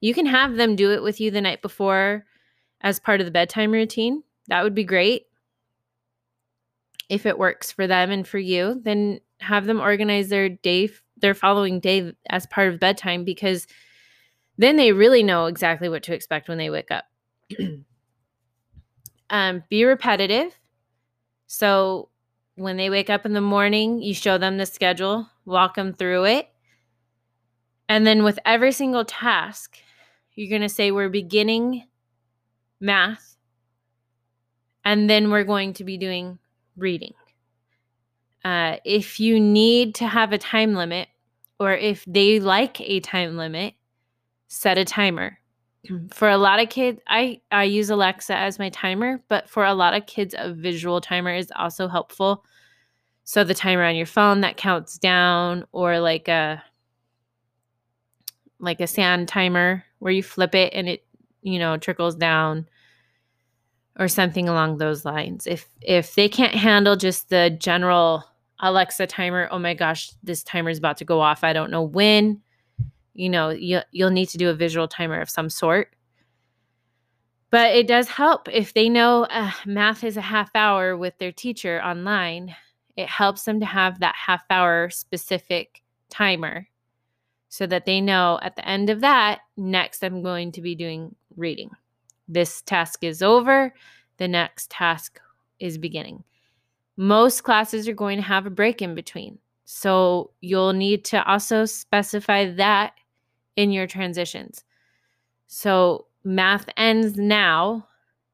you 0.00 0.14
can 0.14 0.26
have 0.26 0.56
them 0.56 0.76
do 0.76 0.92
it 0.92 1.02
with 1.02 1.20
you 1.20 1.30
the 1.30 1.40
night 1.40 1.62
before 1.62 2.24
as 2.80 3.00
part 3.00 3.20
of 3.20 3.26
the 3.26 3.30
bedtime 3.30 3.72
routine. 3.72 4.22
That 4.48 4.62
would 4.64 4.74
be 4.74 4.84
great. 4.84 5.26
If 7.08 7.26
it 7.26 7.38
works 7.38 7.72
for 7.72 7.86
them 7.86 8.10
and 8.10 8.26
for 8.26 8.38
you, 8.38 8.80
then 8.84 9.20
have 9.40 9.66
them 9.66 9.80
organize 9.80 10.28
their 10.28 10.48
day, 10.48 10.90
their 11.16 11.34
following 11.34 11.80
day 11.80 12.12
as 12.28 12.46
part 12.46 12.72
of 12.72 12.80
bedtime 12.80 13.24
because 13.24 13.66
then 14.58 14.76
they 14.76 14.92
really 14.92 15.22
know 15.22 15.46
exactly 15.46 15.88
what 15.88 16.02
to 16.04 16.14
expect 16.14 16.48
when 16.48 16.58
they 16.58 16.70
wake 16.70 16.90
up. 16.90 17.04
um, 19.30 19.64
be 19.68 19.84
repetitive. 19.84 20.56
So 21.46 22.10
when 22.56 22.76
they 22.76 22.90
wake 22.90 23.10
up 23.10 23.24
in 23.24 23.32
the 23.32 23.40
morning, 23.40 24.02
you 24.02 24.14
show 24.14 24.38
them 24.38 24.58
the 24.58 24.66
schedule, 24.66 25.28
walk 25.44 25.76
them 25.76 25.94
through 25.94 26.26
it. 26.26 26.48
And 27.88 28.06
then 28.06 28.22
with 28.22 28.38
every 28.44 28.70
single 28.70 29.04
task, 29.04 29.78
you're 30.34 30.50
going 30.50 30.62
to 30.62 30.68
say, 30.68 30.90
We're 30.90 31.08
beginning 31.08 31.86
math, 32.80 33.36
and 34.84 35.08
then 35.08 35.30
we're 35.30 35.44
going 35.44 35.74
to 35.74 35.84
be 35.84 35.98
doing 35.98 36.38
reading. 36.76 37.12
Uh, 38.44 38.76
if 38.84 39.20
you 39.20 39.38
need 39.38 39.94
to 39.96 40.06
have 40.06 40.32
a 40.32 40.38
time 40.38 40.74
limit, 40.74 41.08
or 41.58 41.74
if 41.74 42.04
they 42.06 42.40
like 42.40 42.80
a 42.80 43.00
time 43.00 43.36
limit, 43.36 43.74
set 44.48 44.78
a 44.78 44.84
timer. 44.84 45.38
For 46.10 46.28
a 46.28 46.38
lot 46.38 46.60
of 46.60 46.68
kids, 46.68 47.00
I, 47.06 47.40
I 47.50 47.64
use 47.64 47.90
Alexa 47.90 48.34
as 48.34 48.58
my 48.58 48.70
timer, 48.70 49.22
but 49.28 49.48
for 49.48 49.64
a 49.64 49.74
lot 49.74 49.94
of 49.94 50.06
kids, 50.06 50.34
a 50.36 50.52
visual 50.52 51.00
timer 51.00 51.34
is 51.34 51.50
also 51.56 51.88
helpful. 51.88 52.44
So 53.24 53.44
the 53.44 53.54
timer 53.54 53.84
on 53.84 53.96
your 53.96 54.06
phone 54.06 54.40
that 54.40 54.56
counts 54.56 54.98
down, 54.98 55.64
or 55.72 56.00
like 56.00 56.28
a 56.28 56.62
like 58.58 58.80
a 58.80 58.86
sand 58.86 59.28
timer 59.28 59.84
where 60.00 60.12
you 60.12 60.22
flip 60.22 60.54
it 60.54 60.74
and 60.74 60.88
it 60.88 61.04
you 61.42 61.58
know 61.58 61.76
trickles 61.76 62.14
down 62.14 62.68
or 63.98 64.08
something 64.08 64.48
along 64.48 64.78
those 64.78 65.04
lines. 65.04 65.46
If 65.46 65.68
if 65.80 66.14
they 66.14 66.28
can't 66.28 66.54
handle 66.54 66.96
just 66.96 67.28
the 67.28 67.50
general 67.50 68.24
alexa 68.62 69.06
timer 69.06 69.48
oh 69.50 69.58
my 69.58 69.72
gosh 69.72 70.10
this 70.22 70.44
timer 70.44 70.68
is 70.68 70.78
about 70.78 70.98
to 70.98 71.04
go 71.04 71.20
off. 71.20 71.44
I 71.44 71.52
don't 71.52 71.70
know 71.70 71.82
when. 71.82 72.40
You 73.14 73.28
know 73.28 73.50
you, 73.50 73.80
you'll 73.90 74.10
need 74.10 74.28
to 74.30 74.38
do 74.38 74.50
a 74.50 74.54
visual 74.54 74.88
timer 74.88 75.20
of 75.20 75.30
some 75.30 75.50
sort. 75.50 75.94
But 77.50 77.74
it 77.74 77.88
does 77.88 78.08
help 78.08 78.48
if 78.48 78.74
they 78.74 78.88
know 78.88 79.24
uh, 79.24 79.50
math 79.66 80.04
is 80.04 80.16
a 80.16 80.20
half 80.20 80.50
hour 80.54 80.96
with 80.96 81.18
their 81.18 81.32
teacher 81.32 81.82
online 81.82 82.54
it 82.96 83.08
helps 83.08 83.44
them 83.44 83.60
to 83.60 83.66
have 83.66 84.00
that 84.00 84.14
half 84.14 84.44
hour 84.50 84.90
specific 84.90 85.82
timer 86.10 86.66
so 87.48 87.66
that 87.66 87.86
they 87.86 88.00
know 88.00 88.38
at 88.42 88.56
the 88.56 88.68
end 88.68 88.90
of 88.90 89.00
that, 89.00 89.40
next 89.56 90.04
I'm 90.04 90.22
going 90.22 90.52
to 90.52 90.60
be 90.60 90.74
doing 90.74 91.14
reading. 91.36 91.70
This 92.28 92.62
task 92.62 93.02
is 93.02 93.22
over, 93.22 93.74
the 94.18 94.28
next 94.28 94.70
task 94.70 95.20
is 95.58 95.78
beginning. 95.78 96.24
Most 96.96 97.42
classes 97.42 97.88
are 97.88 97.94
going 97.94 98.18
to 98.18 98.22
have 98.22 98.46
a 98.46 98.50
break 98.50 98.82
in 98.82 98.94
between. 98.94 99.38
So 99.64 100.32
you'll 100.40 100.72
need 100.72 101.04
to 101.06 101.22
also 101.24 101.64
specify 101.64 102.50
that 102.54 102.94
in 103.56 103.70
your 103.70 103.86
transitions. 103.86 104.64
So 105.46 106.06
math 106.24 106.68
ends 106.76 107.16
now. 107.16 107.86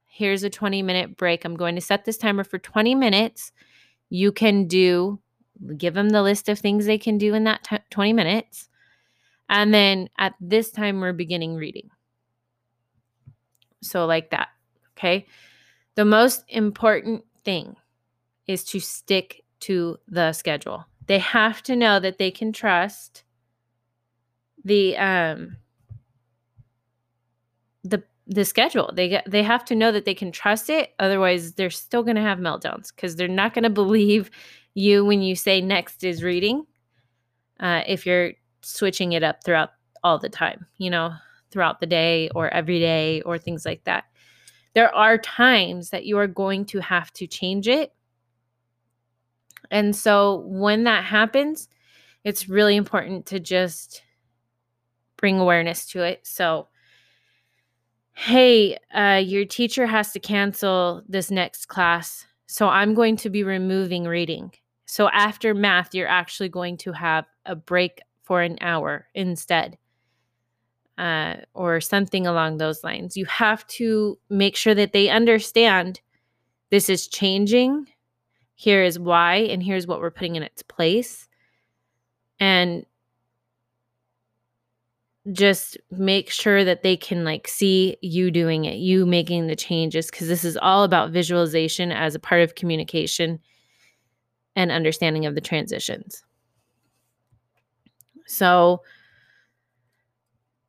Here's 0.07 0.43
a 0.43 0.51
20 0.51 0.83
minute 0.83 1.17
break. 1.17 1.45
I'm 1.45 1.57
going 1.57 1.75
to 1.75 1.81
set 1.81 2.05
this 2.05 2.17
timer 2.17 2.43
for 2.43 2.59
20 2.59 2.95
minutes. 2.95 3.53
You 4.09 4.33
can 4.33 4.67
do, 4.67 5.21
give 5.77 5.95
them 5.95 6.11
the 6.11 6.23
list 6.23 6.49
of 6.49 6.59
things 6.59 6.87
they 6.87 6.99
can 6.99 7.19
do 7.19 7.35
in 7.35 7.45
that 7.45 7.65
t- 7.65 7.79
20 7.91 8.13
minutes. 8.13 8.69
And 9.49 9.73
then 9.73 10.09
at 10.19 10.35
this 10.41 10.71
time, 10.71 11.01
we're 11.01 11.13
beginning 11.13 11.55
reading. 11.55 11.91
So, 13.87 14.07
like 14.07 14.31
that. 14.31 14.49
Okay. 14.97 15.27
The 15.95 16.05
most 16.05 16.45
important 16.49 17.25
thing 17.45 17.77
is 18.47 18.65
to 18.65 18.81
stick 18.81 19.45
to 19.61 19.99
the 20.09 20.33
schedule. 20.33 20.85
They 21.07 21.19
have 21.19 21.63
to 21.65 21.77
know 21.77 22.01
that 22.01 22.19
they 22.19 22.31
can 22.31 22.53
trust 22.53 23.25
the 24.65 24.97
um 24.97 25.57
the 27.85 28.03
the 28.27 28.45
schedule. 28.45 28.91
They 28.93 29.09
get 29.09 29.31
they 29.31 29.43
have 29.43 29.65
to 29.67 29.75
know 29.75 29.93
that 29.93 30.05
they 30.05 30.15
can 30.15 30.33
trust 30.33 30.69
it. 30.69 30.93
Otherwise, 30.99 31.53
they're 31.55 31.71
still 31.71 32.03
going 32.03 32.17
to 32.17 32.23
have 32.23 32.39
meltdowns 32.39 32.95
because 32.95 33.17
they're 33.17 33.29
not 33.29 33.55
going 33.55 33.63
to 33.71 33.71
believe 33.71 34.31
you 34.75 35.05
when 35.05 35.23
you 35.23 35.35
say 35.35 35.61
next 35.61 36.05
is 36.05 36.23
reading. 36.23 36.67
Uh, 37.59 37.83
if 37.87 38.05
you're 38.05 38.33
switching 38.61 39.13
it 39.13 39.23
up 39.23 39.43
throughout 39.45 39.71
all 40.05 40.19
the 40.19 40.29
time, 40.29 40.67
you 40.77 40.91
know, 40.91 41.15
throughout 41.57 41.81
the 41.81 41.87
day 41.87 42.29
or 42.35 42.53
every 42.53 42.79
day 42.79 43.23
or 43.23 43.39
things 43.39 43.65
like 43.65 43.83
that. 43.85 44.05
There 44.75 44.95
are 44.95 45.17
times 45.17 45.89
that 45.89 46.05
you 46.05 46.19
are 46.19 46.27
going 46.27 46.67
to 46.67 46.81
have 46.81 47.11
to 47.15 47.27
change 47.27 47.67
it. 47.67 47.95
And 49.71 49.97
so 49.97 50.45
when 50.49 50.85
that 50.85 51.03
happens, 51.03 51.71
it's 52.25 52.47
really 52.47 52.77
important 52.77 53.25
to 53.27 53.41
just 53.41 54.03
bring 55.17 55.39
awareness 55.39 55.87
to 55.87 56.03
it. 56.03 56.27
So, 56.27 56.69
hey, 58.13 58.77
uh, 58.95 59.23
your 59.25 59.47
teacher 59.47 59.87
has 59.87 60.13
to 60.13 60.21
cancel 60.21 61.03
this 61.09 61.31
next 61.31 61.69
class. 61.69 62.27
So 62.49 62.69
I'm 62.69 62.93
going 62.93 63.17
to 63.17 63.31
be 63.31 63.45
removing 63.45 64.05
reading. 64.05 64.53
So 64.85 65.09
after 65.09 65.55
math, 65.55 65.95
you're 65.95 66.07
actually 66.07 66.51
going 66.51 66.77
to 66.79 66.93
have 66.93 67.25
a 67.47 67.57
break 67.57 68.03
for 68.25 68.43
an 68.43 68.59
hour 68.61 69.07
instead. 69.15 69.79
Uh, 70.99 71.37
or 71.55 71.81
something 71.81 72.27
along 72.27 72.57
those 72.57 72.83
lines. 72.83 73.17
You 73.17 73.27
have 73.27 73.67
to 73.69 74.19
make 74.31 74.57
sure 74.57 74.75
that 74.75 74.93
they 74.93 75.09
understand 75.09 76.01
this 76.71 76.89
is 76.89 77.07
changing. 77.07 77.89
Here 78.55 78.83
is 78.83 78.99
why, 78.99 79.37
and 79.37 79.63
here's 79.63 79.87
what 79.87 80.01
we're 80.01 80.11
putting 80.11 80.37
in 80.37 80.43
its 80.43 80.63
place. 80.63 81.29
And 82.41 82.87
just 85.33 85.77
make 85.91 86.31
sure 86.31 86.65
that 86.65 86.83
they 86.83 86.97
can 86.97 87.25
like 87.25 87.49
see 87.49 87.97
you 88.01 88.31
doing 88.31 88.65
it, 88.65 88.77
you 88.77 89.05
making 89.05 89.47
the 89.47 89.57
changes, 89.57 90.11
because 90.11 90.29
this 90.29 90.45
is 90.45 90.57
all 90.57 90.85
about 90.85 91.11
visualization 91.11 91.91
as 91.91 92.15
a 92.15 92.21
part 92.21 92.43
of 92.43 92.55
communication 92.55 93.41
and 94.55 94.71
understanding 94.71 95.27
of 95.27 95.35
the 95.35 95.41
transitions. 95.41 96.23
So, 98.27 98.83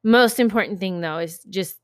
most 0.08 0.40
important 0.40 0.80
thing 0.80 1.02
though 1.02 1.20
is 1.20 1.40
just 1.50 1.78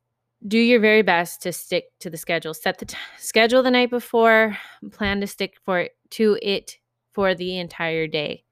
do 0.47 0.57
your 0.57 0.79
very 0.79 1.01
best 1.01 1.41
to 1.43 1.53
stick 1.53 1.85
to 1.99 2.09
the 2.09 2.17
schedule. 2.17 2.53
Set 2.53 2.79
the 2.79 2.85
t- 2.85 2.97
schedule 3.17 3.63
the 3.63 3.71
night 3.71 3.89
before, 3.89 4.57
plan 4.91 5.21
to 5.21 5.27
stick 5.27 5.55
for 5.63 5.79
it, 5.81 5.91
to 6.11 6.37
it 6.41 6.77
for 7.13 7.35
the 7.35 7.57
entire 7.59 8.07
day. 8.07 8.43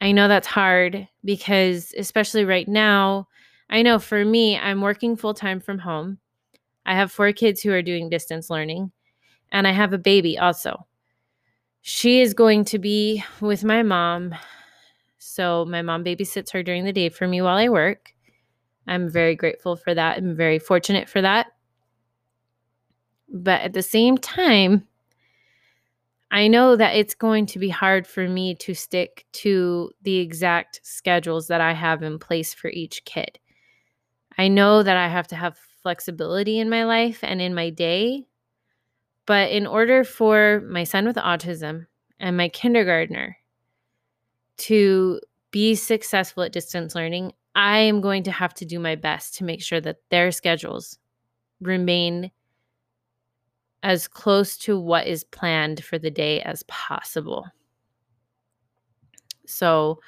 I 0.00 0.12
know 0.12 0.28
that's 0.28 0.46
hard 0.46 1.08
because 1.24 1.94
especially 1.96 2.44
right 2.44 2.66
now, 2.66 3.28
I 3.68 3.82
know 3.82 3.98
for 3.98 4.24
me, 4.24 4.58
I'm 4.58 4.80
working 4.80 5.16
full 5.16 5.34
time 5.34 5.60
from 5.60 5.78
home. 5.78 6.18
I 6.86 6.94
have 6.94 7.12
four 7.12 7.32
kids 7.32 7.60
who 7.60 7.72
are 7.72 7.82
doing 7.82 8.08
distance 8.08 8.50
learning, 8.50 8.92
and 9.52 9.66
I 9.66 9.72
have 9.72 9.92
a 9.92 9.98
baby 9.98 10.38
also. 10.38 10.86
She 11.82 12.20
is 12.20 12.34
going 12.34 12.64
to 12.66 12.78
be 12.78 13.24
with 13.40 13.64
my 13.64 13.82
mom. 13.82 14.34
So 15.18 15.64
my 15.66 15.82
mom 15.82 16.04
babysits 16.04 16.50
her 16.52 16.62
during 16.62 16.84
the 16.84 16.92
day 16.92 17.08
for 17.10 17.28
me 17.28 17.42
while 17.42 17.56
I 17.56 17.68
work. 17.68 18.14
I'm 18.86 19.08
very 19.08 19.36
grateful 19.36 19.76
for 19.76 19.94
that. 19.94 20.18
I'm 20.18 20.36
very 20.36 20.58
fortunate 20.58 21.08
for 21.08 21.20
that. 21.20 21.48
But 23.28 23.60
at 23.60 23.72
the 23.72 23.82
same 23.82 24.18
time, 24.18 24.86
I 26.32 26.48
know 26.48 26.76
that 26.76 26.96
it's 26.96 27.14
going 27.14 27.46
to 27.46 27.58
be 27.58 27.68
hard 27.68 28.06
for 28.06 28.28
me 28.28 28.54
to 28.56 28.74
stick 28.74 29.26
to 29.32 29.90
the 30.02 30.18
exact 30.18 30.80
schedules 30.82 31.48
that 31.48 31.60
I 31.60 31.72
have 31.72 32.02
in 32.02 32.18
place 32.18 32.54
for 32.54 32.68
each 32.70 33.04
kid. 33.04 33.38
I 34.38 34.48
know 34.48 34.82
that 34.82 34.96
I 34.96 35.08
have 35.08 35.26
to 35.28 35.36
have 35.36 35.58
flexibility 35.82 36.58
in 36.58 36.70
my 36.70 36.84
life 36.84 37.18
and 37.22 37.40
in 37.40 37.54
my 37.54 37.70
day. 37.70 38.26
But 39.26 39.50
in 39.50 39.66
order 39.66 40.04
for 40.04 40.62
my 40.68 40.84
son 40.84 41.06
with 41.06 41.16
autism 41.16 41.86
and 42.18 42.36
my 42.36 42.48
kindergartner 42.48 43.36
to 44.58 45.20
be 45.50 45.74
successful 45.74 46.42
at 46.42 46.52
distance 46.52 46.94
learning, 46.94 47.32
I 47.54 47.78
am 47.78 48.00
going 48.00 48.22
to 48.24 48.32
have 48.32 48.54
to 48.54 48.64
do 48.64 48.78
my 48.78 48.94
best 48.94 49.36
to 49.36 49.44
make 49.44 49.62
sure 49.62 49.80
that 49.80 49.96
their 50.10 50.30
schedules 50.30 50.98
remain 51.60 52.30
as 53.82 54.08
close 54.08 54.56
to 54.58 54.78
what 54.78 55.06
is 55.06 55.24
planned 55.24 55.82
for 55.84 55.98
the 55.98 56.10
day 56.10 56.40
as 56.42 56.62
possible. 56.64 57.46
So 59.46 60.00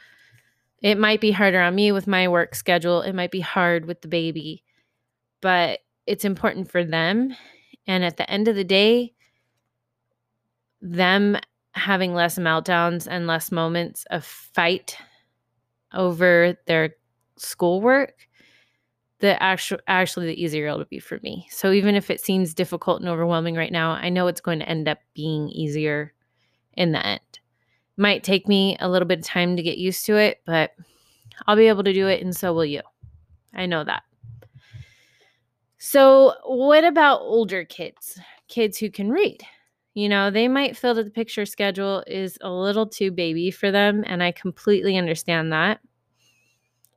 it 0.82 0.98
might 0.98 1.20
be 1.20 1.30
harder 1.30 1.60
on 1.60 1.74
me 1.74 1.92
with 1.92 2.06
my 2.06 2.28
work 2.28 2.54
schedule, 2.54 3.02
it 3.02 3.14
might 3.14 3.30
be 3.30 3.40
hard 3.40 3.86
with 3.86 4.02
the 4.02 4.08
baby, 4.08 4.62
but 5.40 5.80
it's 6.06 6.24
important 6.24 6.70
for 6.70 6.84
them. 6.84 7.34
And 7.86 8.04
at 8.04 8.16
the 8.16 8.30
end 8.30 8.48
of 8.48 8.56
the 8.56 8.64
day, 8.64 9.14
them 10.80 11.38
having 11.72 12.14
less 12.14 12.38
meltdowns 12.38 13.06
and 13.10 13.26
less 13.26 13.50
moments 13.50 14.04
of 14.10 14.24
fight 14.24 14.96
over 15.94 16.56
their 16.66 16.94
schoolwork, 17.42 18.28
the 19.20 19.40
actual 19.42 19.78
actually 19.86 20.26
the 20.26 20.42
easier 20.42 20.66
it'll 20.66 20.84
be 20.84 20.98
for 20.98 21.20
me. 21.22 21.46
So 21.50 21.70
even 21.72 21.94
if 21.94 22.10
it 22.10 22.20
seems 22.20 22.54
difficult 22.54 23.00
and 23.00 23.08
overwhelming 23.08 23.54
right 23.54 23.72
now, 23.72 23.92
I 23.92 24.08
know 24.08 24.26
it's 24.26 24.40
going 24.40 24.58
to 24.58 24.68
end 24.68 24.88
up 24.88 24.98
being 25.14 25.48
easier 25.48 26.12
in 26.74 26.92
the 26.92 27.06
end. 27.06 27.20
Might 27.96 28.24
take 28.24 28.48
me 28.48 28.76
a 28.80 28.88
little 28.88 29.06
bit 29.06 29.20
of 29.20 29.24
time 29.24 29.56
to 29.56 29.62
get 29.62 29.78
used 29.78 30.04
to 30.06 30.16
it, 30.16 30.40
but 30.44 30.72
I'll 31.46 31.56
be 31.56 31.68
able 31.68 31.84
to 31.84 31.92
do 31.92 32.08
it 32.08 32.22
and 32.22 32.34
so 32.34 32.52
will 32.52 32.64
you. 32.64 32.82
I 33.54 33.66
know 33.66 33.84
that. 33.84 34.02
So, 35.78 36.34
what 36.44 36.84
about 36.84 37.20
older 37.22 37.64
kids? 37.64 38.18
Kids 38.48 38.78
who 38.78 38.90
can 38.90 39.10
read. 39.10 39.42
You 39.94 40.08
know, 40.08 40.30
they 40.30 40.48
might 40.48 40.76
feel 40.76 40.94
that 40.94 41.04
the 41.04 41.10
picture 41.10 41.44
schedule 41.44 42.02
is 42.06 42.38
a 42.40 42.50
little 42.50 42.86
too 42.86 43.10
baby 43.10 43.50
for 43.50 43.70
them, 43.70 44.04
and 44.06 44.22
I 44.22 44.32
completely 44.32 44.96
understand 44.96 45.52
that. 45.52 45.80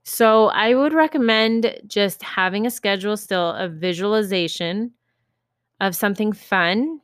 So 0.05 0.47
I 0.49 0.75
would 0.75 0.93
recommend 0.93 1.79
just 1.87 2.21
having 2.23 2.65
a 2.65 2.71
schedule 2.71 3.17
still 3.17 3.49
of 3.51 3.73
visualization 3.73 4.91
of 5.81 5.95
something 5.95 6.33
fun, 6.33 7.01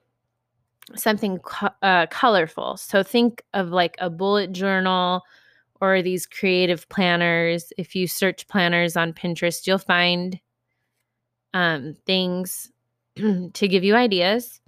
something 0.95 1.39
co- 1.39 1.69
uh, 1.81 2.07
colorful. 2.07 2.77
So 2.77 3.03
think 3.03 3.43
of 3.53 3.69
like 3.69 3.95
a 3.99 4.09
bullet 4.09 4.51
journal 4.51 5.21
or 5.81 6.01
these 6.01 6.25
creative 6.25 6.87
planners. 6.89 7.73
If 7.77 7.95
you 7.95 8.07
search 8.07 8.47
planners 8.47 8.97
on 8.97 9.13
Pinterest, 9.13 9.65
you'll 9.67 9.77
find 9.79 10.39
um, 11.53 11.95
things 12.05 12.71
to 13.15 13.67
give 13.67 13.83
you 13.83 13.95
ideas. 13.95 14.59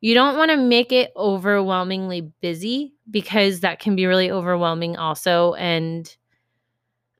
You 0.00 0.14
don't 0.14 0.36
want 0.36 0.50
to 0.50 0.56
make 0.56 0.92
it 0.92 1.12
overwhelmingly 1.16 2.32
busy 2.40 2.94
because 3.10 3.60
that 3.60 3.80
can 3.80 3.96
be 3.96 4.06
really 4.06 4.30
overwhelming, 4.30 4.96
also. 4.96 5.54
And 5.54 6.14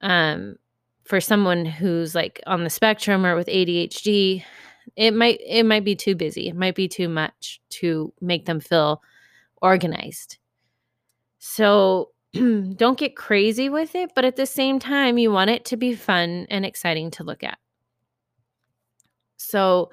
um, 0.02 0.56
for 1.04 1.20
someone 1.20 1.64
who's 1.64 2.14
like 2.14 2.40
on 2.46 2.64
the 2.64 2.70
spectrum 2.70 3.24
or 3.24 3.36
with 3.36 3.46
ADHD, 3.46 4.44
it 4.96 5.14
might 5.14 5.40
it 5.44 5.64
might 5.64 5.84
be 5.84 5.96
too 5.96 6.14
busy. 6.14 6.48
It 6.48 6.56
might 6.56 6.74
be 6.74 6.88
too 6.88 7.08
much 7.08 7.60
to 7.70 8.12
make 8.20 8.46
them 8.46 8.60
feel 8.60 9.02
organized. 9.62 10.38
So 11.38 12.10
don't 12.32 12.98
get 12.98 13.16
crazy 13.16 13.68
with 13.68 13.94
it, 13.94 14.12
but 14.14 14.24
at 14.24 14.36
the 14.36 14.46
same 14.46 14.78
time, 14.78 15.18
you 15.18 15.30
want 15.30 15.50
it 15.50 15.64
to 15.66 15.76
be 15.76 15.94
fun 15.94 16.46
and 16.50 16.64
exciting 16.64 17.10
to 17.12 17.24
look 17.24 17.42
at. 17.42 17.58
So 19.36 19.90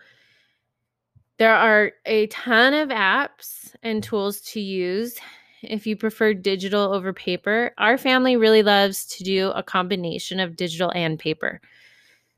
there 1.38 1.56
are 1.56 1.92
a 2.06 2.28
ton 2.28 2.74
of 2.74 2.90
apps 2.90 3.76
and 3.82 4.04
tools 4.04 4.42
to 4.42 4.60
use 4.60 5.18
if 5.64 5.88
you 5.88 5.96
prefer 5.96 6.34
digital 6.34 6.94
over 6.94 7.14
paper. 7.14 7.72
Our 7.78 7.98
family 7.98 8.36
really 8.36 8.64
loves 8.64 9.06
to 9.08 9.24
do 9.24 9.52
a 9.52 9.64
combination 9.64 10.40
of 10.40 10.56
digital 10.56 10.92
and 10.94 11.18
paper. 11.18 11.62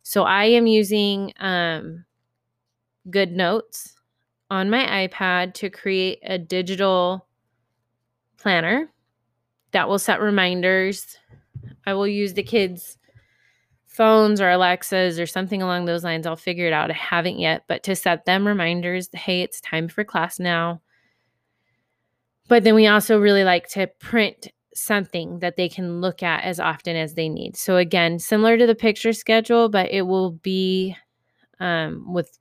So 0.04 0.24
I 0.24 0.46
am 0.46 0.68
using 0.68 1.34
um, 1.40 2.06
GoodNotes 3.10 3.94
on 4.50 4.70
my 4.70 5.08
iPad 5.08 5.54
to 5.56 5.70
create 5.70 6.20
a 6.24 6.38
digital 6.38 7.26
planner 8.38 8.92
that 9.72 9.90
will 9.90 10.00
set 10.00 10.22
reminders. 10.22 11.18
I 11.86 11.94
will 11.94 12.08
use 12.08 12.34
the 12.34 12.44
kids' 12.44 12.98
phones 13.88 14.40
or 14.40 14.50
Alexas 14.50 15.20
or 15.20 15.26
something 15.26 15.62
along 15.62 15.86
those 15.86 16.04
lines. 16.04 16.28
I'll 16.28 16.36
figure 16.36 16.68
it 16.68 16.74
out. 16.74 16.92
I 16.92 16.96
haven't 16.96 17.40
yet, 17.40 17.64
but 17.68 17.82
to 17.84 17.96
set 17.96 18.26
them 18.26 18.48
reminders 18.48 19.10
hey, 19.14 19.42
it's 19.42 19.62
time 19.62 19.88
for 19.88 20.04
class 20.04 20.40
now. 20.40 20.82
But 22.47 22.63
then 22.63 22.75
we 22.75 22.88
also 22.88 23.19
really 23.19 23.43
like 23.43 23.67
to 23.69 23.88
print 23.99 24.49
something 24.73 25.39
that 25.39 25.55
they 25.55 25.69
can 25.69 26.01
look 26.01 26.21
at 26.21 26.43
as 26.43 26.60
often 26.60 26.95
as 26.95 27.15
they 27.15 27.29
need. 27.29 27.58
So, 27.58 27.77
again, 27.77 28.19
similar 28.19 28.58
to 28.58 28.67
the 28.67 28.75
picture 28.75 29.13
schedule, 29.13 29.69
but 29.69 29.89
it 29.91 30.03
will 30.03 30.31
be 30.31 30.95
um, 31.60 32.13
with 32.13 32.38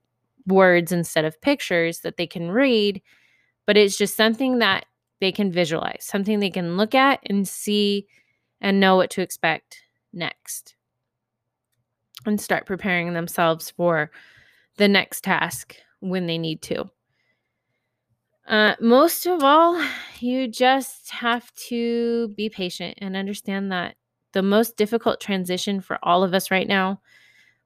words 0.46 0.92
instead 0.92 1.24
of 1.24 1.40
pictures 1.40 2.00
that 2.00 2.16
they 2.16 2.26
can 2.26 2.50
read. 2.50 3.00
But 3.66 3.76
it's 3.76 3.96
just 3.96 4.16
something 4.16 4.58
that 4.58 4.86
they 5.20 5.32
can 5.32 5.50
visualize, 5.50 6.04
something 6.04 6.40
they 6.40 6.50
can 6.50 6.76
look 6.76 6.94
at 6.94 7.20
and 7.26 7.48
see 7.48 8.06
and 8.60 8.80
know 8.80 8.96
what 8.96 9.10
to 9.10 9.22
expect 9.22 9.82
next 10.12 10.74
and 12.26 12.40
start 12.40 12.66
preparing 12.66 13.12
themselves 13.12 13.70
for 13.70 14.10
the 14.76 14.88
next 14.88 15.24
task 15.24 15.76
when 16.00 16.26
they 16.26 16.38
need 16.38 16.62
to. 16.62 16.90
Uh, 18.46 18.74
most 18.78 19.26
of 19.26 19.42
all, 19.42 19.83
you 20.20 20.46
just 20.48 21.11
have 21.11 21.52
to 21.54 22.28
be 22.37 22.48
patient 22.48 22.98
and 23.00 23.16
understand 23.16 23.72
that 23.72 23.96
the 24.33 24.42
most 24.42 24.76
difficult 24.76 25.20
transition 25.20 25.80
for 25.80 25.98
all 26.02 26.22
of 26.22 26.35
us 26.35 26.50
right 26.50 26.68
now 26.68 27.00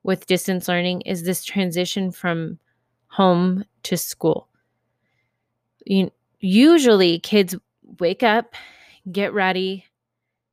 with 0.02 0.26
distance 0.26 0.68
learning 0.68 1.00
is 1.02 1.24
this 1.24 1.44
transition 1.44 2.12
from 2.12 2.58
home 3.08 3.64
to 3.82 3.96
school. 3.96 4.48
You, 5.84 6.12
usually, 6.38 7.18
kids 7.18 7.56
wake 7.98 8.22
up, 8.22 8.54
get 9.10 9.32
ready, 9.32 9.86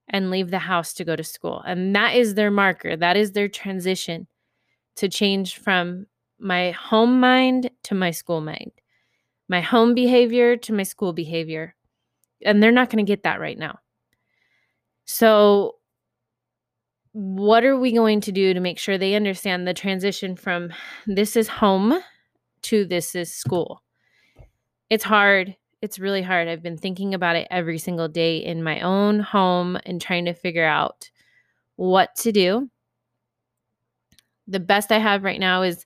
and 0.09 0.31
leave 0.31 0.49
the 0.49 0.59
house 0.59 0.93
to 0.95 1.03
go 1.03 1.15
to 1.15 1.23
school. 1.23 1.61
And 1.65 1.95
that 1.95 2.15
is 2.15 2.33
their 2.33 2.51
marker, 2.51 2.95
that 2.95 3.17
is 3.17 3.33
their 3.33 3.49
transition 3.49 4.27
to 4.95 5.09
change 5.09 5.57
from 5.57 6.07
my 6.39 6.71
home 6.71 7.19
mind 7.19 7.69
to 7.83 7.95
my 7.95 8.11
school 8.11 8.41
mind 8.41 8.71
my 9.47 9.61
home 9.61 9.93
behavior 9.93 10.57
to 10.57 10.73
my 10.73 10.83
school 10.83 11.13
behavior. 11.13 11.75
And 12.43 12.61
they're 12.61 12.71
not 12.71 12.89
going 12.89 13.05
to 13.05 13.09
get 13.09 13.23
that 13.23 13.39
right 13.39 13.57
now. 13.57 13.79
So 15.05 15.75
what 17.13 17.63
are 17.63 17.77
we 17.77 17.93
going 17.93 18.21
to 18.21 18.31
do 18.31 18.53
to 18.53 18.59
make 18.59 18.77
sure 18.77 18.97
they 18.97 19.15
understand 19.15 19.67
the 19.67 19.73
transition 19.73 20.35
from 20.35 20.73
this 21.07 21.35
is 21.35 21.47
home 21.47 21.99
to 22.63 22.85
this 22.85 23.15
is 23.15 23.33
school? 23.33 23.81
It's 24.89 25.03
hard. 25.03 25.55
It's 25.81 25.99
really 25.99 26.21
hard. 26.21 26.47
I've 26.47 26.63
been 26.63 26.77
thinking 26.77 27.13
about 27.13 27.35
it 27.35 27.47
every 27.51 27.77
single 27.77 28.07
day 28.07 28.37
in 28.37 28.63
my 28.63 28.81
own 28.81 29.19
home 29.19 29.77
and 29.85 30.01
trying 30.01 30.25
to 30.25 30.33
figure 30.33 30.65
out 30.65 31.09
what 31.75 32.15
to 32.17 32.31
do. 32.31 32.69
The 34.47 34.59
best 34.59 34.91
I 34.91 34.99
have 34.99 35.23
right 35.23 35.39
now 35.39 35.61
is 35.61 35.85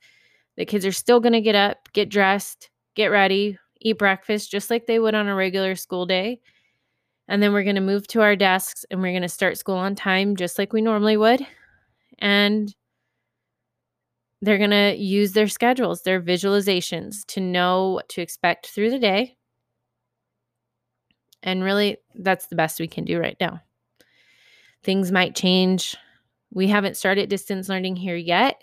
the 0.58 0.66
kids 0.66 0.86
are 0.86 0.92
still 0.92 1.20
going 1.20 1.34
to 1.34 1.42
get 1.42 1.56
up, 1.56 1.90
get 1.94 2.10
dressed, 2.10 2.70
get 3.00 3.08
ready, 3.08 3.58
eat 3.80 3.98
breakfast 3.98 4.52
just 4.52 4.70
like 4.70 4.86
they 4.86 5.00
would 5.00 5.16
on 5.16 5.30
a 5.30 5.34
regular 5.34 5.74
school 5.74 6.06
day. 6.06 6.42
And 7.30 7.42
then 7.42 7.54
we're 7.54 7.64
going 7.64 7.76
to 7.76 7.82
move 7.82 8.08
to 8.08 8.22
our 8.22 8.36
desks 8.36 8.86
and 8.92 9.02
we're 9.02 9.14
going 9.14 9.22
to 9.22 9.30
start 9.30 9.58
school 9.58 9.78
on 9.78 9.96
time, 9.96 10.36
just 10.36 10.60
like 10.60 10.74
we 10.74 10.82
normally 10.82 11.16
would. 11.16 11.46
And 12.18 12.76
they're 14.42 14.58
going 14.58 14.72
to 14.72 14.96
use 14.98 15.32
their 15.32 15.48
schedules, 15.48 16.02
their 16.02 16.22
visualizations 16.22 17.26
to 17.28 17.40
know 17.40 17.92
what 17.92 18.10
to 18.10 18.22
expect 18.22 18.68
through 18.68 18.90
the 18.90 19.00
day. 19.00 19.38
And 21.42 21.64
really, 21.64 21.98
that's 22.16 22.48
the 22.48 22.56
best 22.58 22.82
we 22.82 22.88
can 22.88 23.06
do 23.06 23.18
right 23.18 23.38
now. 23.40 23.62
Things 24.84 25.10
might 25.10 25.36
change. 25.38 25.96
We 26.52 26.68
haven't 26.68 26.98
started 26.98 27.30
distance 27.30 27.70
learning 27.70 27.96
here 27.96 28.18
yet. 28.18 28.62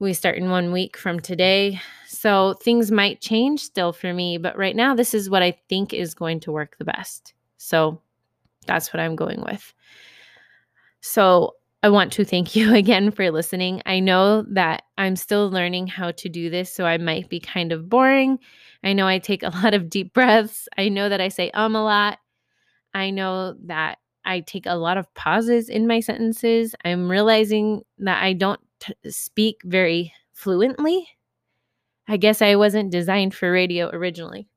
We 0.00 0.12
start 0.12 0.36
in 0.36 0.50
one 0.50 0.72
week 0.72 0.96
from 0.96 1.20
today. 1.20 1.80
So 2.06 2.54
things 2.54 2.90
might 2.90 3.20
change 3.20 3.60
still 3.60 3.92
for 3.92 4.12
me, 4.12 4.38
but 4.38 4.56
right 4.56 4.74
now, 4.74 4.94
this 4.94 5.14
is 5.14 5.30
what 5.30 5.42
I 5.42 5.52
think 5.68 5.92
is 5.92 6.14
going 6.14 6.40
to 6.40 6.52
work 6.52 6.76
the 6.78 6.84
best. 6.84 7.34
So 7.58 8.00
that's 8.66 8.92
what 8.92 9.00
I'm 9.00 9.16
going 9.16 9.42
with. 9.42 9.72
So 11.00 11.54
I 11.82 11.90
want 11.90 12.12
to 12.14 12.24
thank 12.24 12.56
you 12.56 12.74
again 12.74 13.10
for 13.10 13.30
listening. 13.30 13.82
I 13.86 14.00
know 14.00 14.42
that 14.50 14.84
I'm 14.96 15.16
still 15.16 15.50
learning 15.50 15.86
how 15.86 16.12
to 16.12 16.28
do 16.28 16.50
this, 16.50 16.72
so 16.72 16.86
I 16.86 16.98
might 16.98 17.28
be 17.28 17.40
kind 17.40 17.72
of 17.72 17.88
boring. 17.88 18.38
I 18.82 18.94
know 18.94 19.06
I 19.06 19.18
take 19.18 19.42
a 19.42 19.50
lot 19.62 19.74
of 19.74 19.90
deep 19.90 20.14
breaths. 20.14 20.68
I 20.76 20.88
know 20.88 21.08
that 21.08 21.20
I 21.20 21.28
say 21.28 21.50
um 21.50 21.76
a 21.76 21.84
lot. 21.84 22.18
I 22.94 23.10
know 23.10 23.54
that 23.66 23.98
I 24.24 24.40
take 24.40 24.66
a 24.66 24.76
lot 24.76 24.96
of 24.96 25.12
pauses 25.14 25.68
in 25.68 25.86
my 25.86 26.00
sentences. 26.00 26.74
I'm 26.84 27.10
realizing 27.10 27.82
that 27.98 28.22
I 28.22 28.32
don't 28.32 28.60
t- 28.80 28.94
speak 29.10 29.60
very 29.64 30.12
fluently. 30.32 31.08
I 32.06 32.16
guess 32.16 32.42
I 32.42 32.56
wasn't 32.56 32.90
designed 32.90 33.34
for 33.34 33.50
radio 33.50 33.88
originally. 33.90 34.48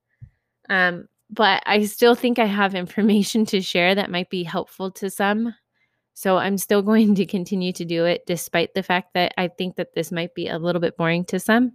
Um, 0.70 1.08
but 1.30 1.64
I 1.66 1.86
still 1.86 2.16
think 2.16 2.40
I 2.40 2.46
have 2.46 2.76
information 2.76 3.46
to 3.48 3.62
share 3.62 3.96
that 3.96 4.12
might 4.12 4.30
be 4.30 4.44
helpful 4.44 4.92
to 4.92 5.10
some. 5.10 5.54
So 6.14 6.38
I'm 6.38 6.58
still 6.58 6.82
going 6.82 7.16
to 7.16 7.26
continue 7.26 7.72
to 7.74 7.86
do 7.86 8.06
it 8.06 8.26
despite 8.26 8.74
the 8.74 8.84
fact 8.84 9.14
that 9.14 9.34
I 9.38 9.50
think 9.50 9.76
that 9.76 9.94
this 9.94 10.12
might 10.12 10.34
be 10.34 10.48
a 10.48 10.58
little 10.58 10.82
bit 10.82 10.98
boring 10.98 11.26
to 11.26 11.40
some. 11.40 11.74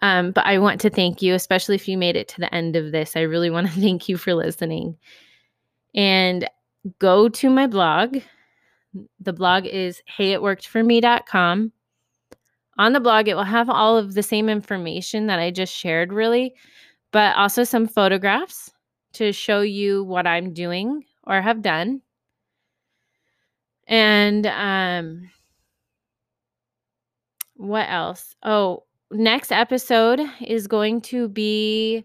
Um, 0.00 0.32
but 0.32 0.46
I 0.46 0.58
want 0.58 0.80
to 0.80 0.90
thank 0.90 1.22
you, 1.22 1.34
especially 1.34 1.76
if 1.76 1.86
you 1.86 1.96
made 1.96 2.16
it 2.16 2.28
to 2.28 2.40
the 2.40 2.52
end 2.52 2.74
of 2.74 2.90
this. 2.90 3.16
I 3.16 3.20
really 3.20 3.50
want 3.50 3.68
to 3.68 3.72
thank 3.80 4.08
you 4.08 4.16
for 4.16 4.34
listening. 4.34 4.96
And 5.94 6.48
go 6.98 7.28
to 7.28 7.50
my 7.50 7.66
blog. 7.66 8.18
The 9.20 9.32
blog 9.32 9.66
is 9.66 10.02
heyitworkedforme.com. 10.18 11.72
On 12.78 12.92
the 12.92 13.00
blog, 13.00 13.28
it 13.28 13.34
will 13.34 13.42
have 13.44 13.68
all 13.68 13.96
of 13.96 14.14
the 14.14 14.22
same 14.22 14.48
information 14.48 15.26
that 15.26 15.38
I 15.38 15.50
just 15.50 15.74
shared, 15.74 16.12
really, 16.12 16.54
but 17.12 17.36
also 17.36 17.64
some 17.64 17.86
photographs 17.86 18.70
to 19.14 19.32
show 19.32 19.60
you 19.60 20.04
what 20.04 20.26
I'm 20.26 20.52
doing 20.52 21.04
or 21.24 21.40
have 21.40 21.62
done. 21.62 22.00
And 23.86 24.46
um 24.46 25.30
what 27.56 27.88
else? 27.88 28.34
Oh, 28.42 28.84
next 29.10 29.52
episode 29.52 30.20
is 30.40 30.66
going 30.66 31.00
to 31.02 31.28
be 31.28 32.04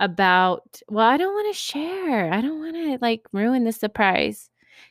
about 0.00 0.80
well, 0.88 1.06
I 1.06 1.16
don't 1.16 1.32
want 1.34 1.54
to 1.54 1.58
share. 1.58 2.32
I 2.32 2.40
don't 2.40 2.60
want 2.60 2.76
to 2.76 2.98
like 3.00 3.22
ruin 3.32 3.64
the 3.64 3.72
surprise 3.72 4.50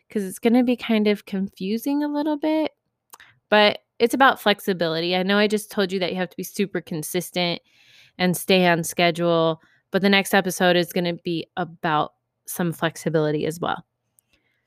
cuz 0.10 0.24
it's 0.24 0.40
going 0.40 0.54
to 0.54 0.64
be 0.64 0.76
kind 0.76 1.08
of 1.08 1.26
confusing 1.26 2.04
a 2.04 2.08
little 2.08 2.38
bit. 2.38 2.72
But 3.50 3.80
it's 4.00 4.14
about 4.14 4.42
flexibility. 4.42 5.16
I 5.16 5.24
know 5.24 5.38
I 5.38 5.48
just 5.48 5.72
told 5.72 5.92
you 5.92 6.00
that 6.00 6.12
you 6.12 6.18
have 6.18 6.30
to 6.30 6.38
be 6.38 6.44
super 6.44 6.82
consistent 6.82 7.62
and 8.18 8.36
stay 8.36 8.68
on 8.68 8.84
schedule. 8.84 9.62
But 9.92 10.02
the 10.02 10.10
next 10.10 10.34
episode 10.34 10.76
is 10.76 10.94
going 10.94 11.06
to 11.06 11.22
be 11.24 11.48
about 11.56 12.14
some 12.46 12.72
flexibility 12.72 13.46
as 13.46 13.60
well. 13.60 13.86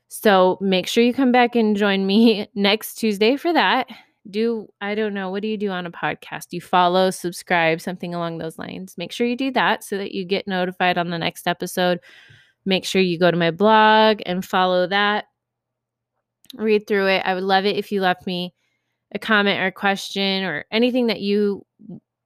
So 0.08 0.58
make 0.60 0.86
sure 0.86 1.04
you 1.04 1.14
come 1.14 1.32
back 1.32 1.54
and 1.54 1.76
join 1.76 2.06
me 2.06 2.48
next 2.54 2.94
Tuesday 2.94 3.36
for 3.36 3.52
that. 3.52 3.88
Do 4.28 4.68
I 4.80 4.94
don't 4.94 5.14
know, 5.14 5.30
what 5.30 5.42
do 5.42 5.48
you 5.48 5.56
do 5.56 5.70
on 5.70 5.86
a 5.86 5.90
podcast? 5.90 6.48
You 6.50 6.60
follow, 6.60 7.10
subscribe, 7.10 7.80
something 7.80 8.14
along 8.14 8.38
those 8.38 8.58
lines. 8.58 8.98
Make 8.98 9.12
sure 9.12 9.26
you 9.26 9.36
do 9.36 9.50
that 9.52 9.82
so 9.82 9.96
that 9.96 10.12
you 10.12 10.24
get 10.24 10.46
notified 10.46 10.98
on 10.98 11.10
the 11.10 11.18
next 11.18 11.46
episode. 11.46 12.00
Make 12.64 12.84
sure 12.84 13.00
you 13.00 13.18
go 13.18 13.30
to 13.30 13.36
my 13.36 13.50
blog 13.50 14.20
and 14.26 14.44
follow 14.44 14.86
that. 14.88 15.26
Read 16.54 16.86
through 16.86 17.08
it. 17.08 17.22
I 17.24 17.34
would 17.34 17.44
love 17.44 17.64
it 17.64 17.76
if 17.76 17.92
you 17.92 18.00
left 18.00 18.26
me 18.26 18.54
a 19.12 19.18
comment 19.18 19.60
or 19.60 19.66
a 19.66 19.72
question 19.72 20.44
or 20.44 20.64
anything 20.70 21.08
that 21.08 21.20
you 21.20 21.64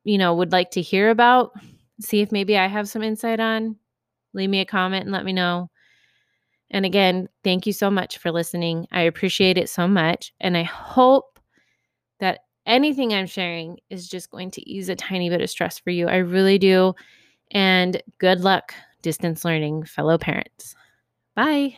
you 0.05 0.19
know, 0.19 0.35
would 0.35 0.53
like 0.53 0.71
to 0.73 0.83
hear 0.83 1.11
about, 1.11 1.53
see 2.01 2.21
if 2.21 2.31
maybe 2.31 2.57
I 2.57 2.67
have 2.67 2.89
some 2.89 3.03
insight 3.03 3.41
on, 3.41 3.77
leave 4.35 4.51
me 4.51 4.61
a 4.61 4.67
comment 4.67 5.05
and 5.05 5.13
let 5.13 5.25
me 5.25 5.33
know. 5.33 5.71
And 6.71 6.85
again, 6.85 7.29
thank 7.43 7.67
you 7.67 7.73
so 7.73 7.91
much 7.91 8.19
for 8.19 8.31
listening. 8.31 8.87
I 8.93 9.03
appreciate 9.03 9.59
it 9.59 9.69
so 9.69 9.89
much. 9.89 10.33
And 10.41 10.57
I 10.57 10.63
hope 10.63 11.39
that 12.21 12.41
anything 12.67 13.13
I'm 13.13 13.27
sharing 13.27 13.79
is 13.91 14.09
just 14.09 14.31
going 14.31 14.51
to 14.53 14.69
ease 14.69 14.89
a 14.89 14.97
tiny 14.97 15.31
bit 15.31 15.41
of 15.41 15.51
stress 15.51 15.79
for 15.79 15.91
you. 15.91 16.09
I 16.09 16.17
really 16.17 16.59
do. 16.59 16.95
And 17.51 18.03
good 18.19 18.41
luck, 18.41 18.75
distance 19.03 19.45
learning 19.45 19.85
fellow 19.85 20.19
parents. 20.19 20.75
Bye. 21.35 21.77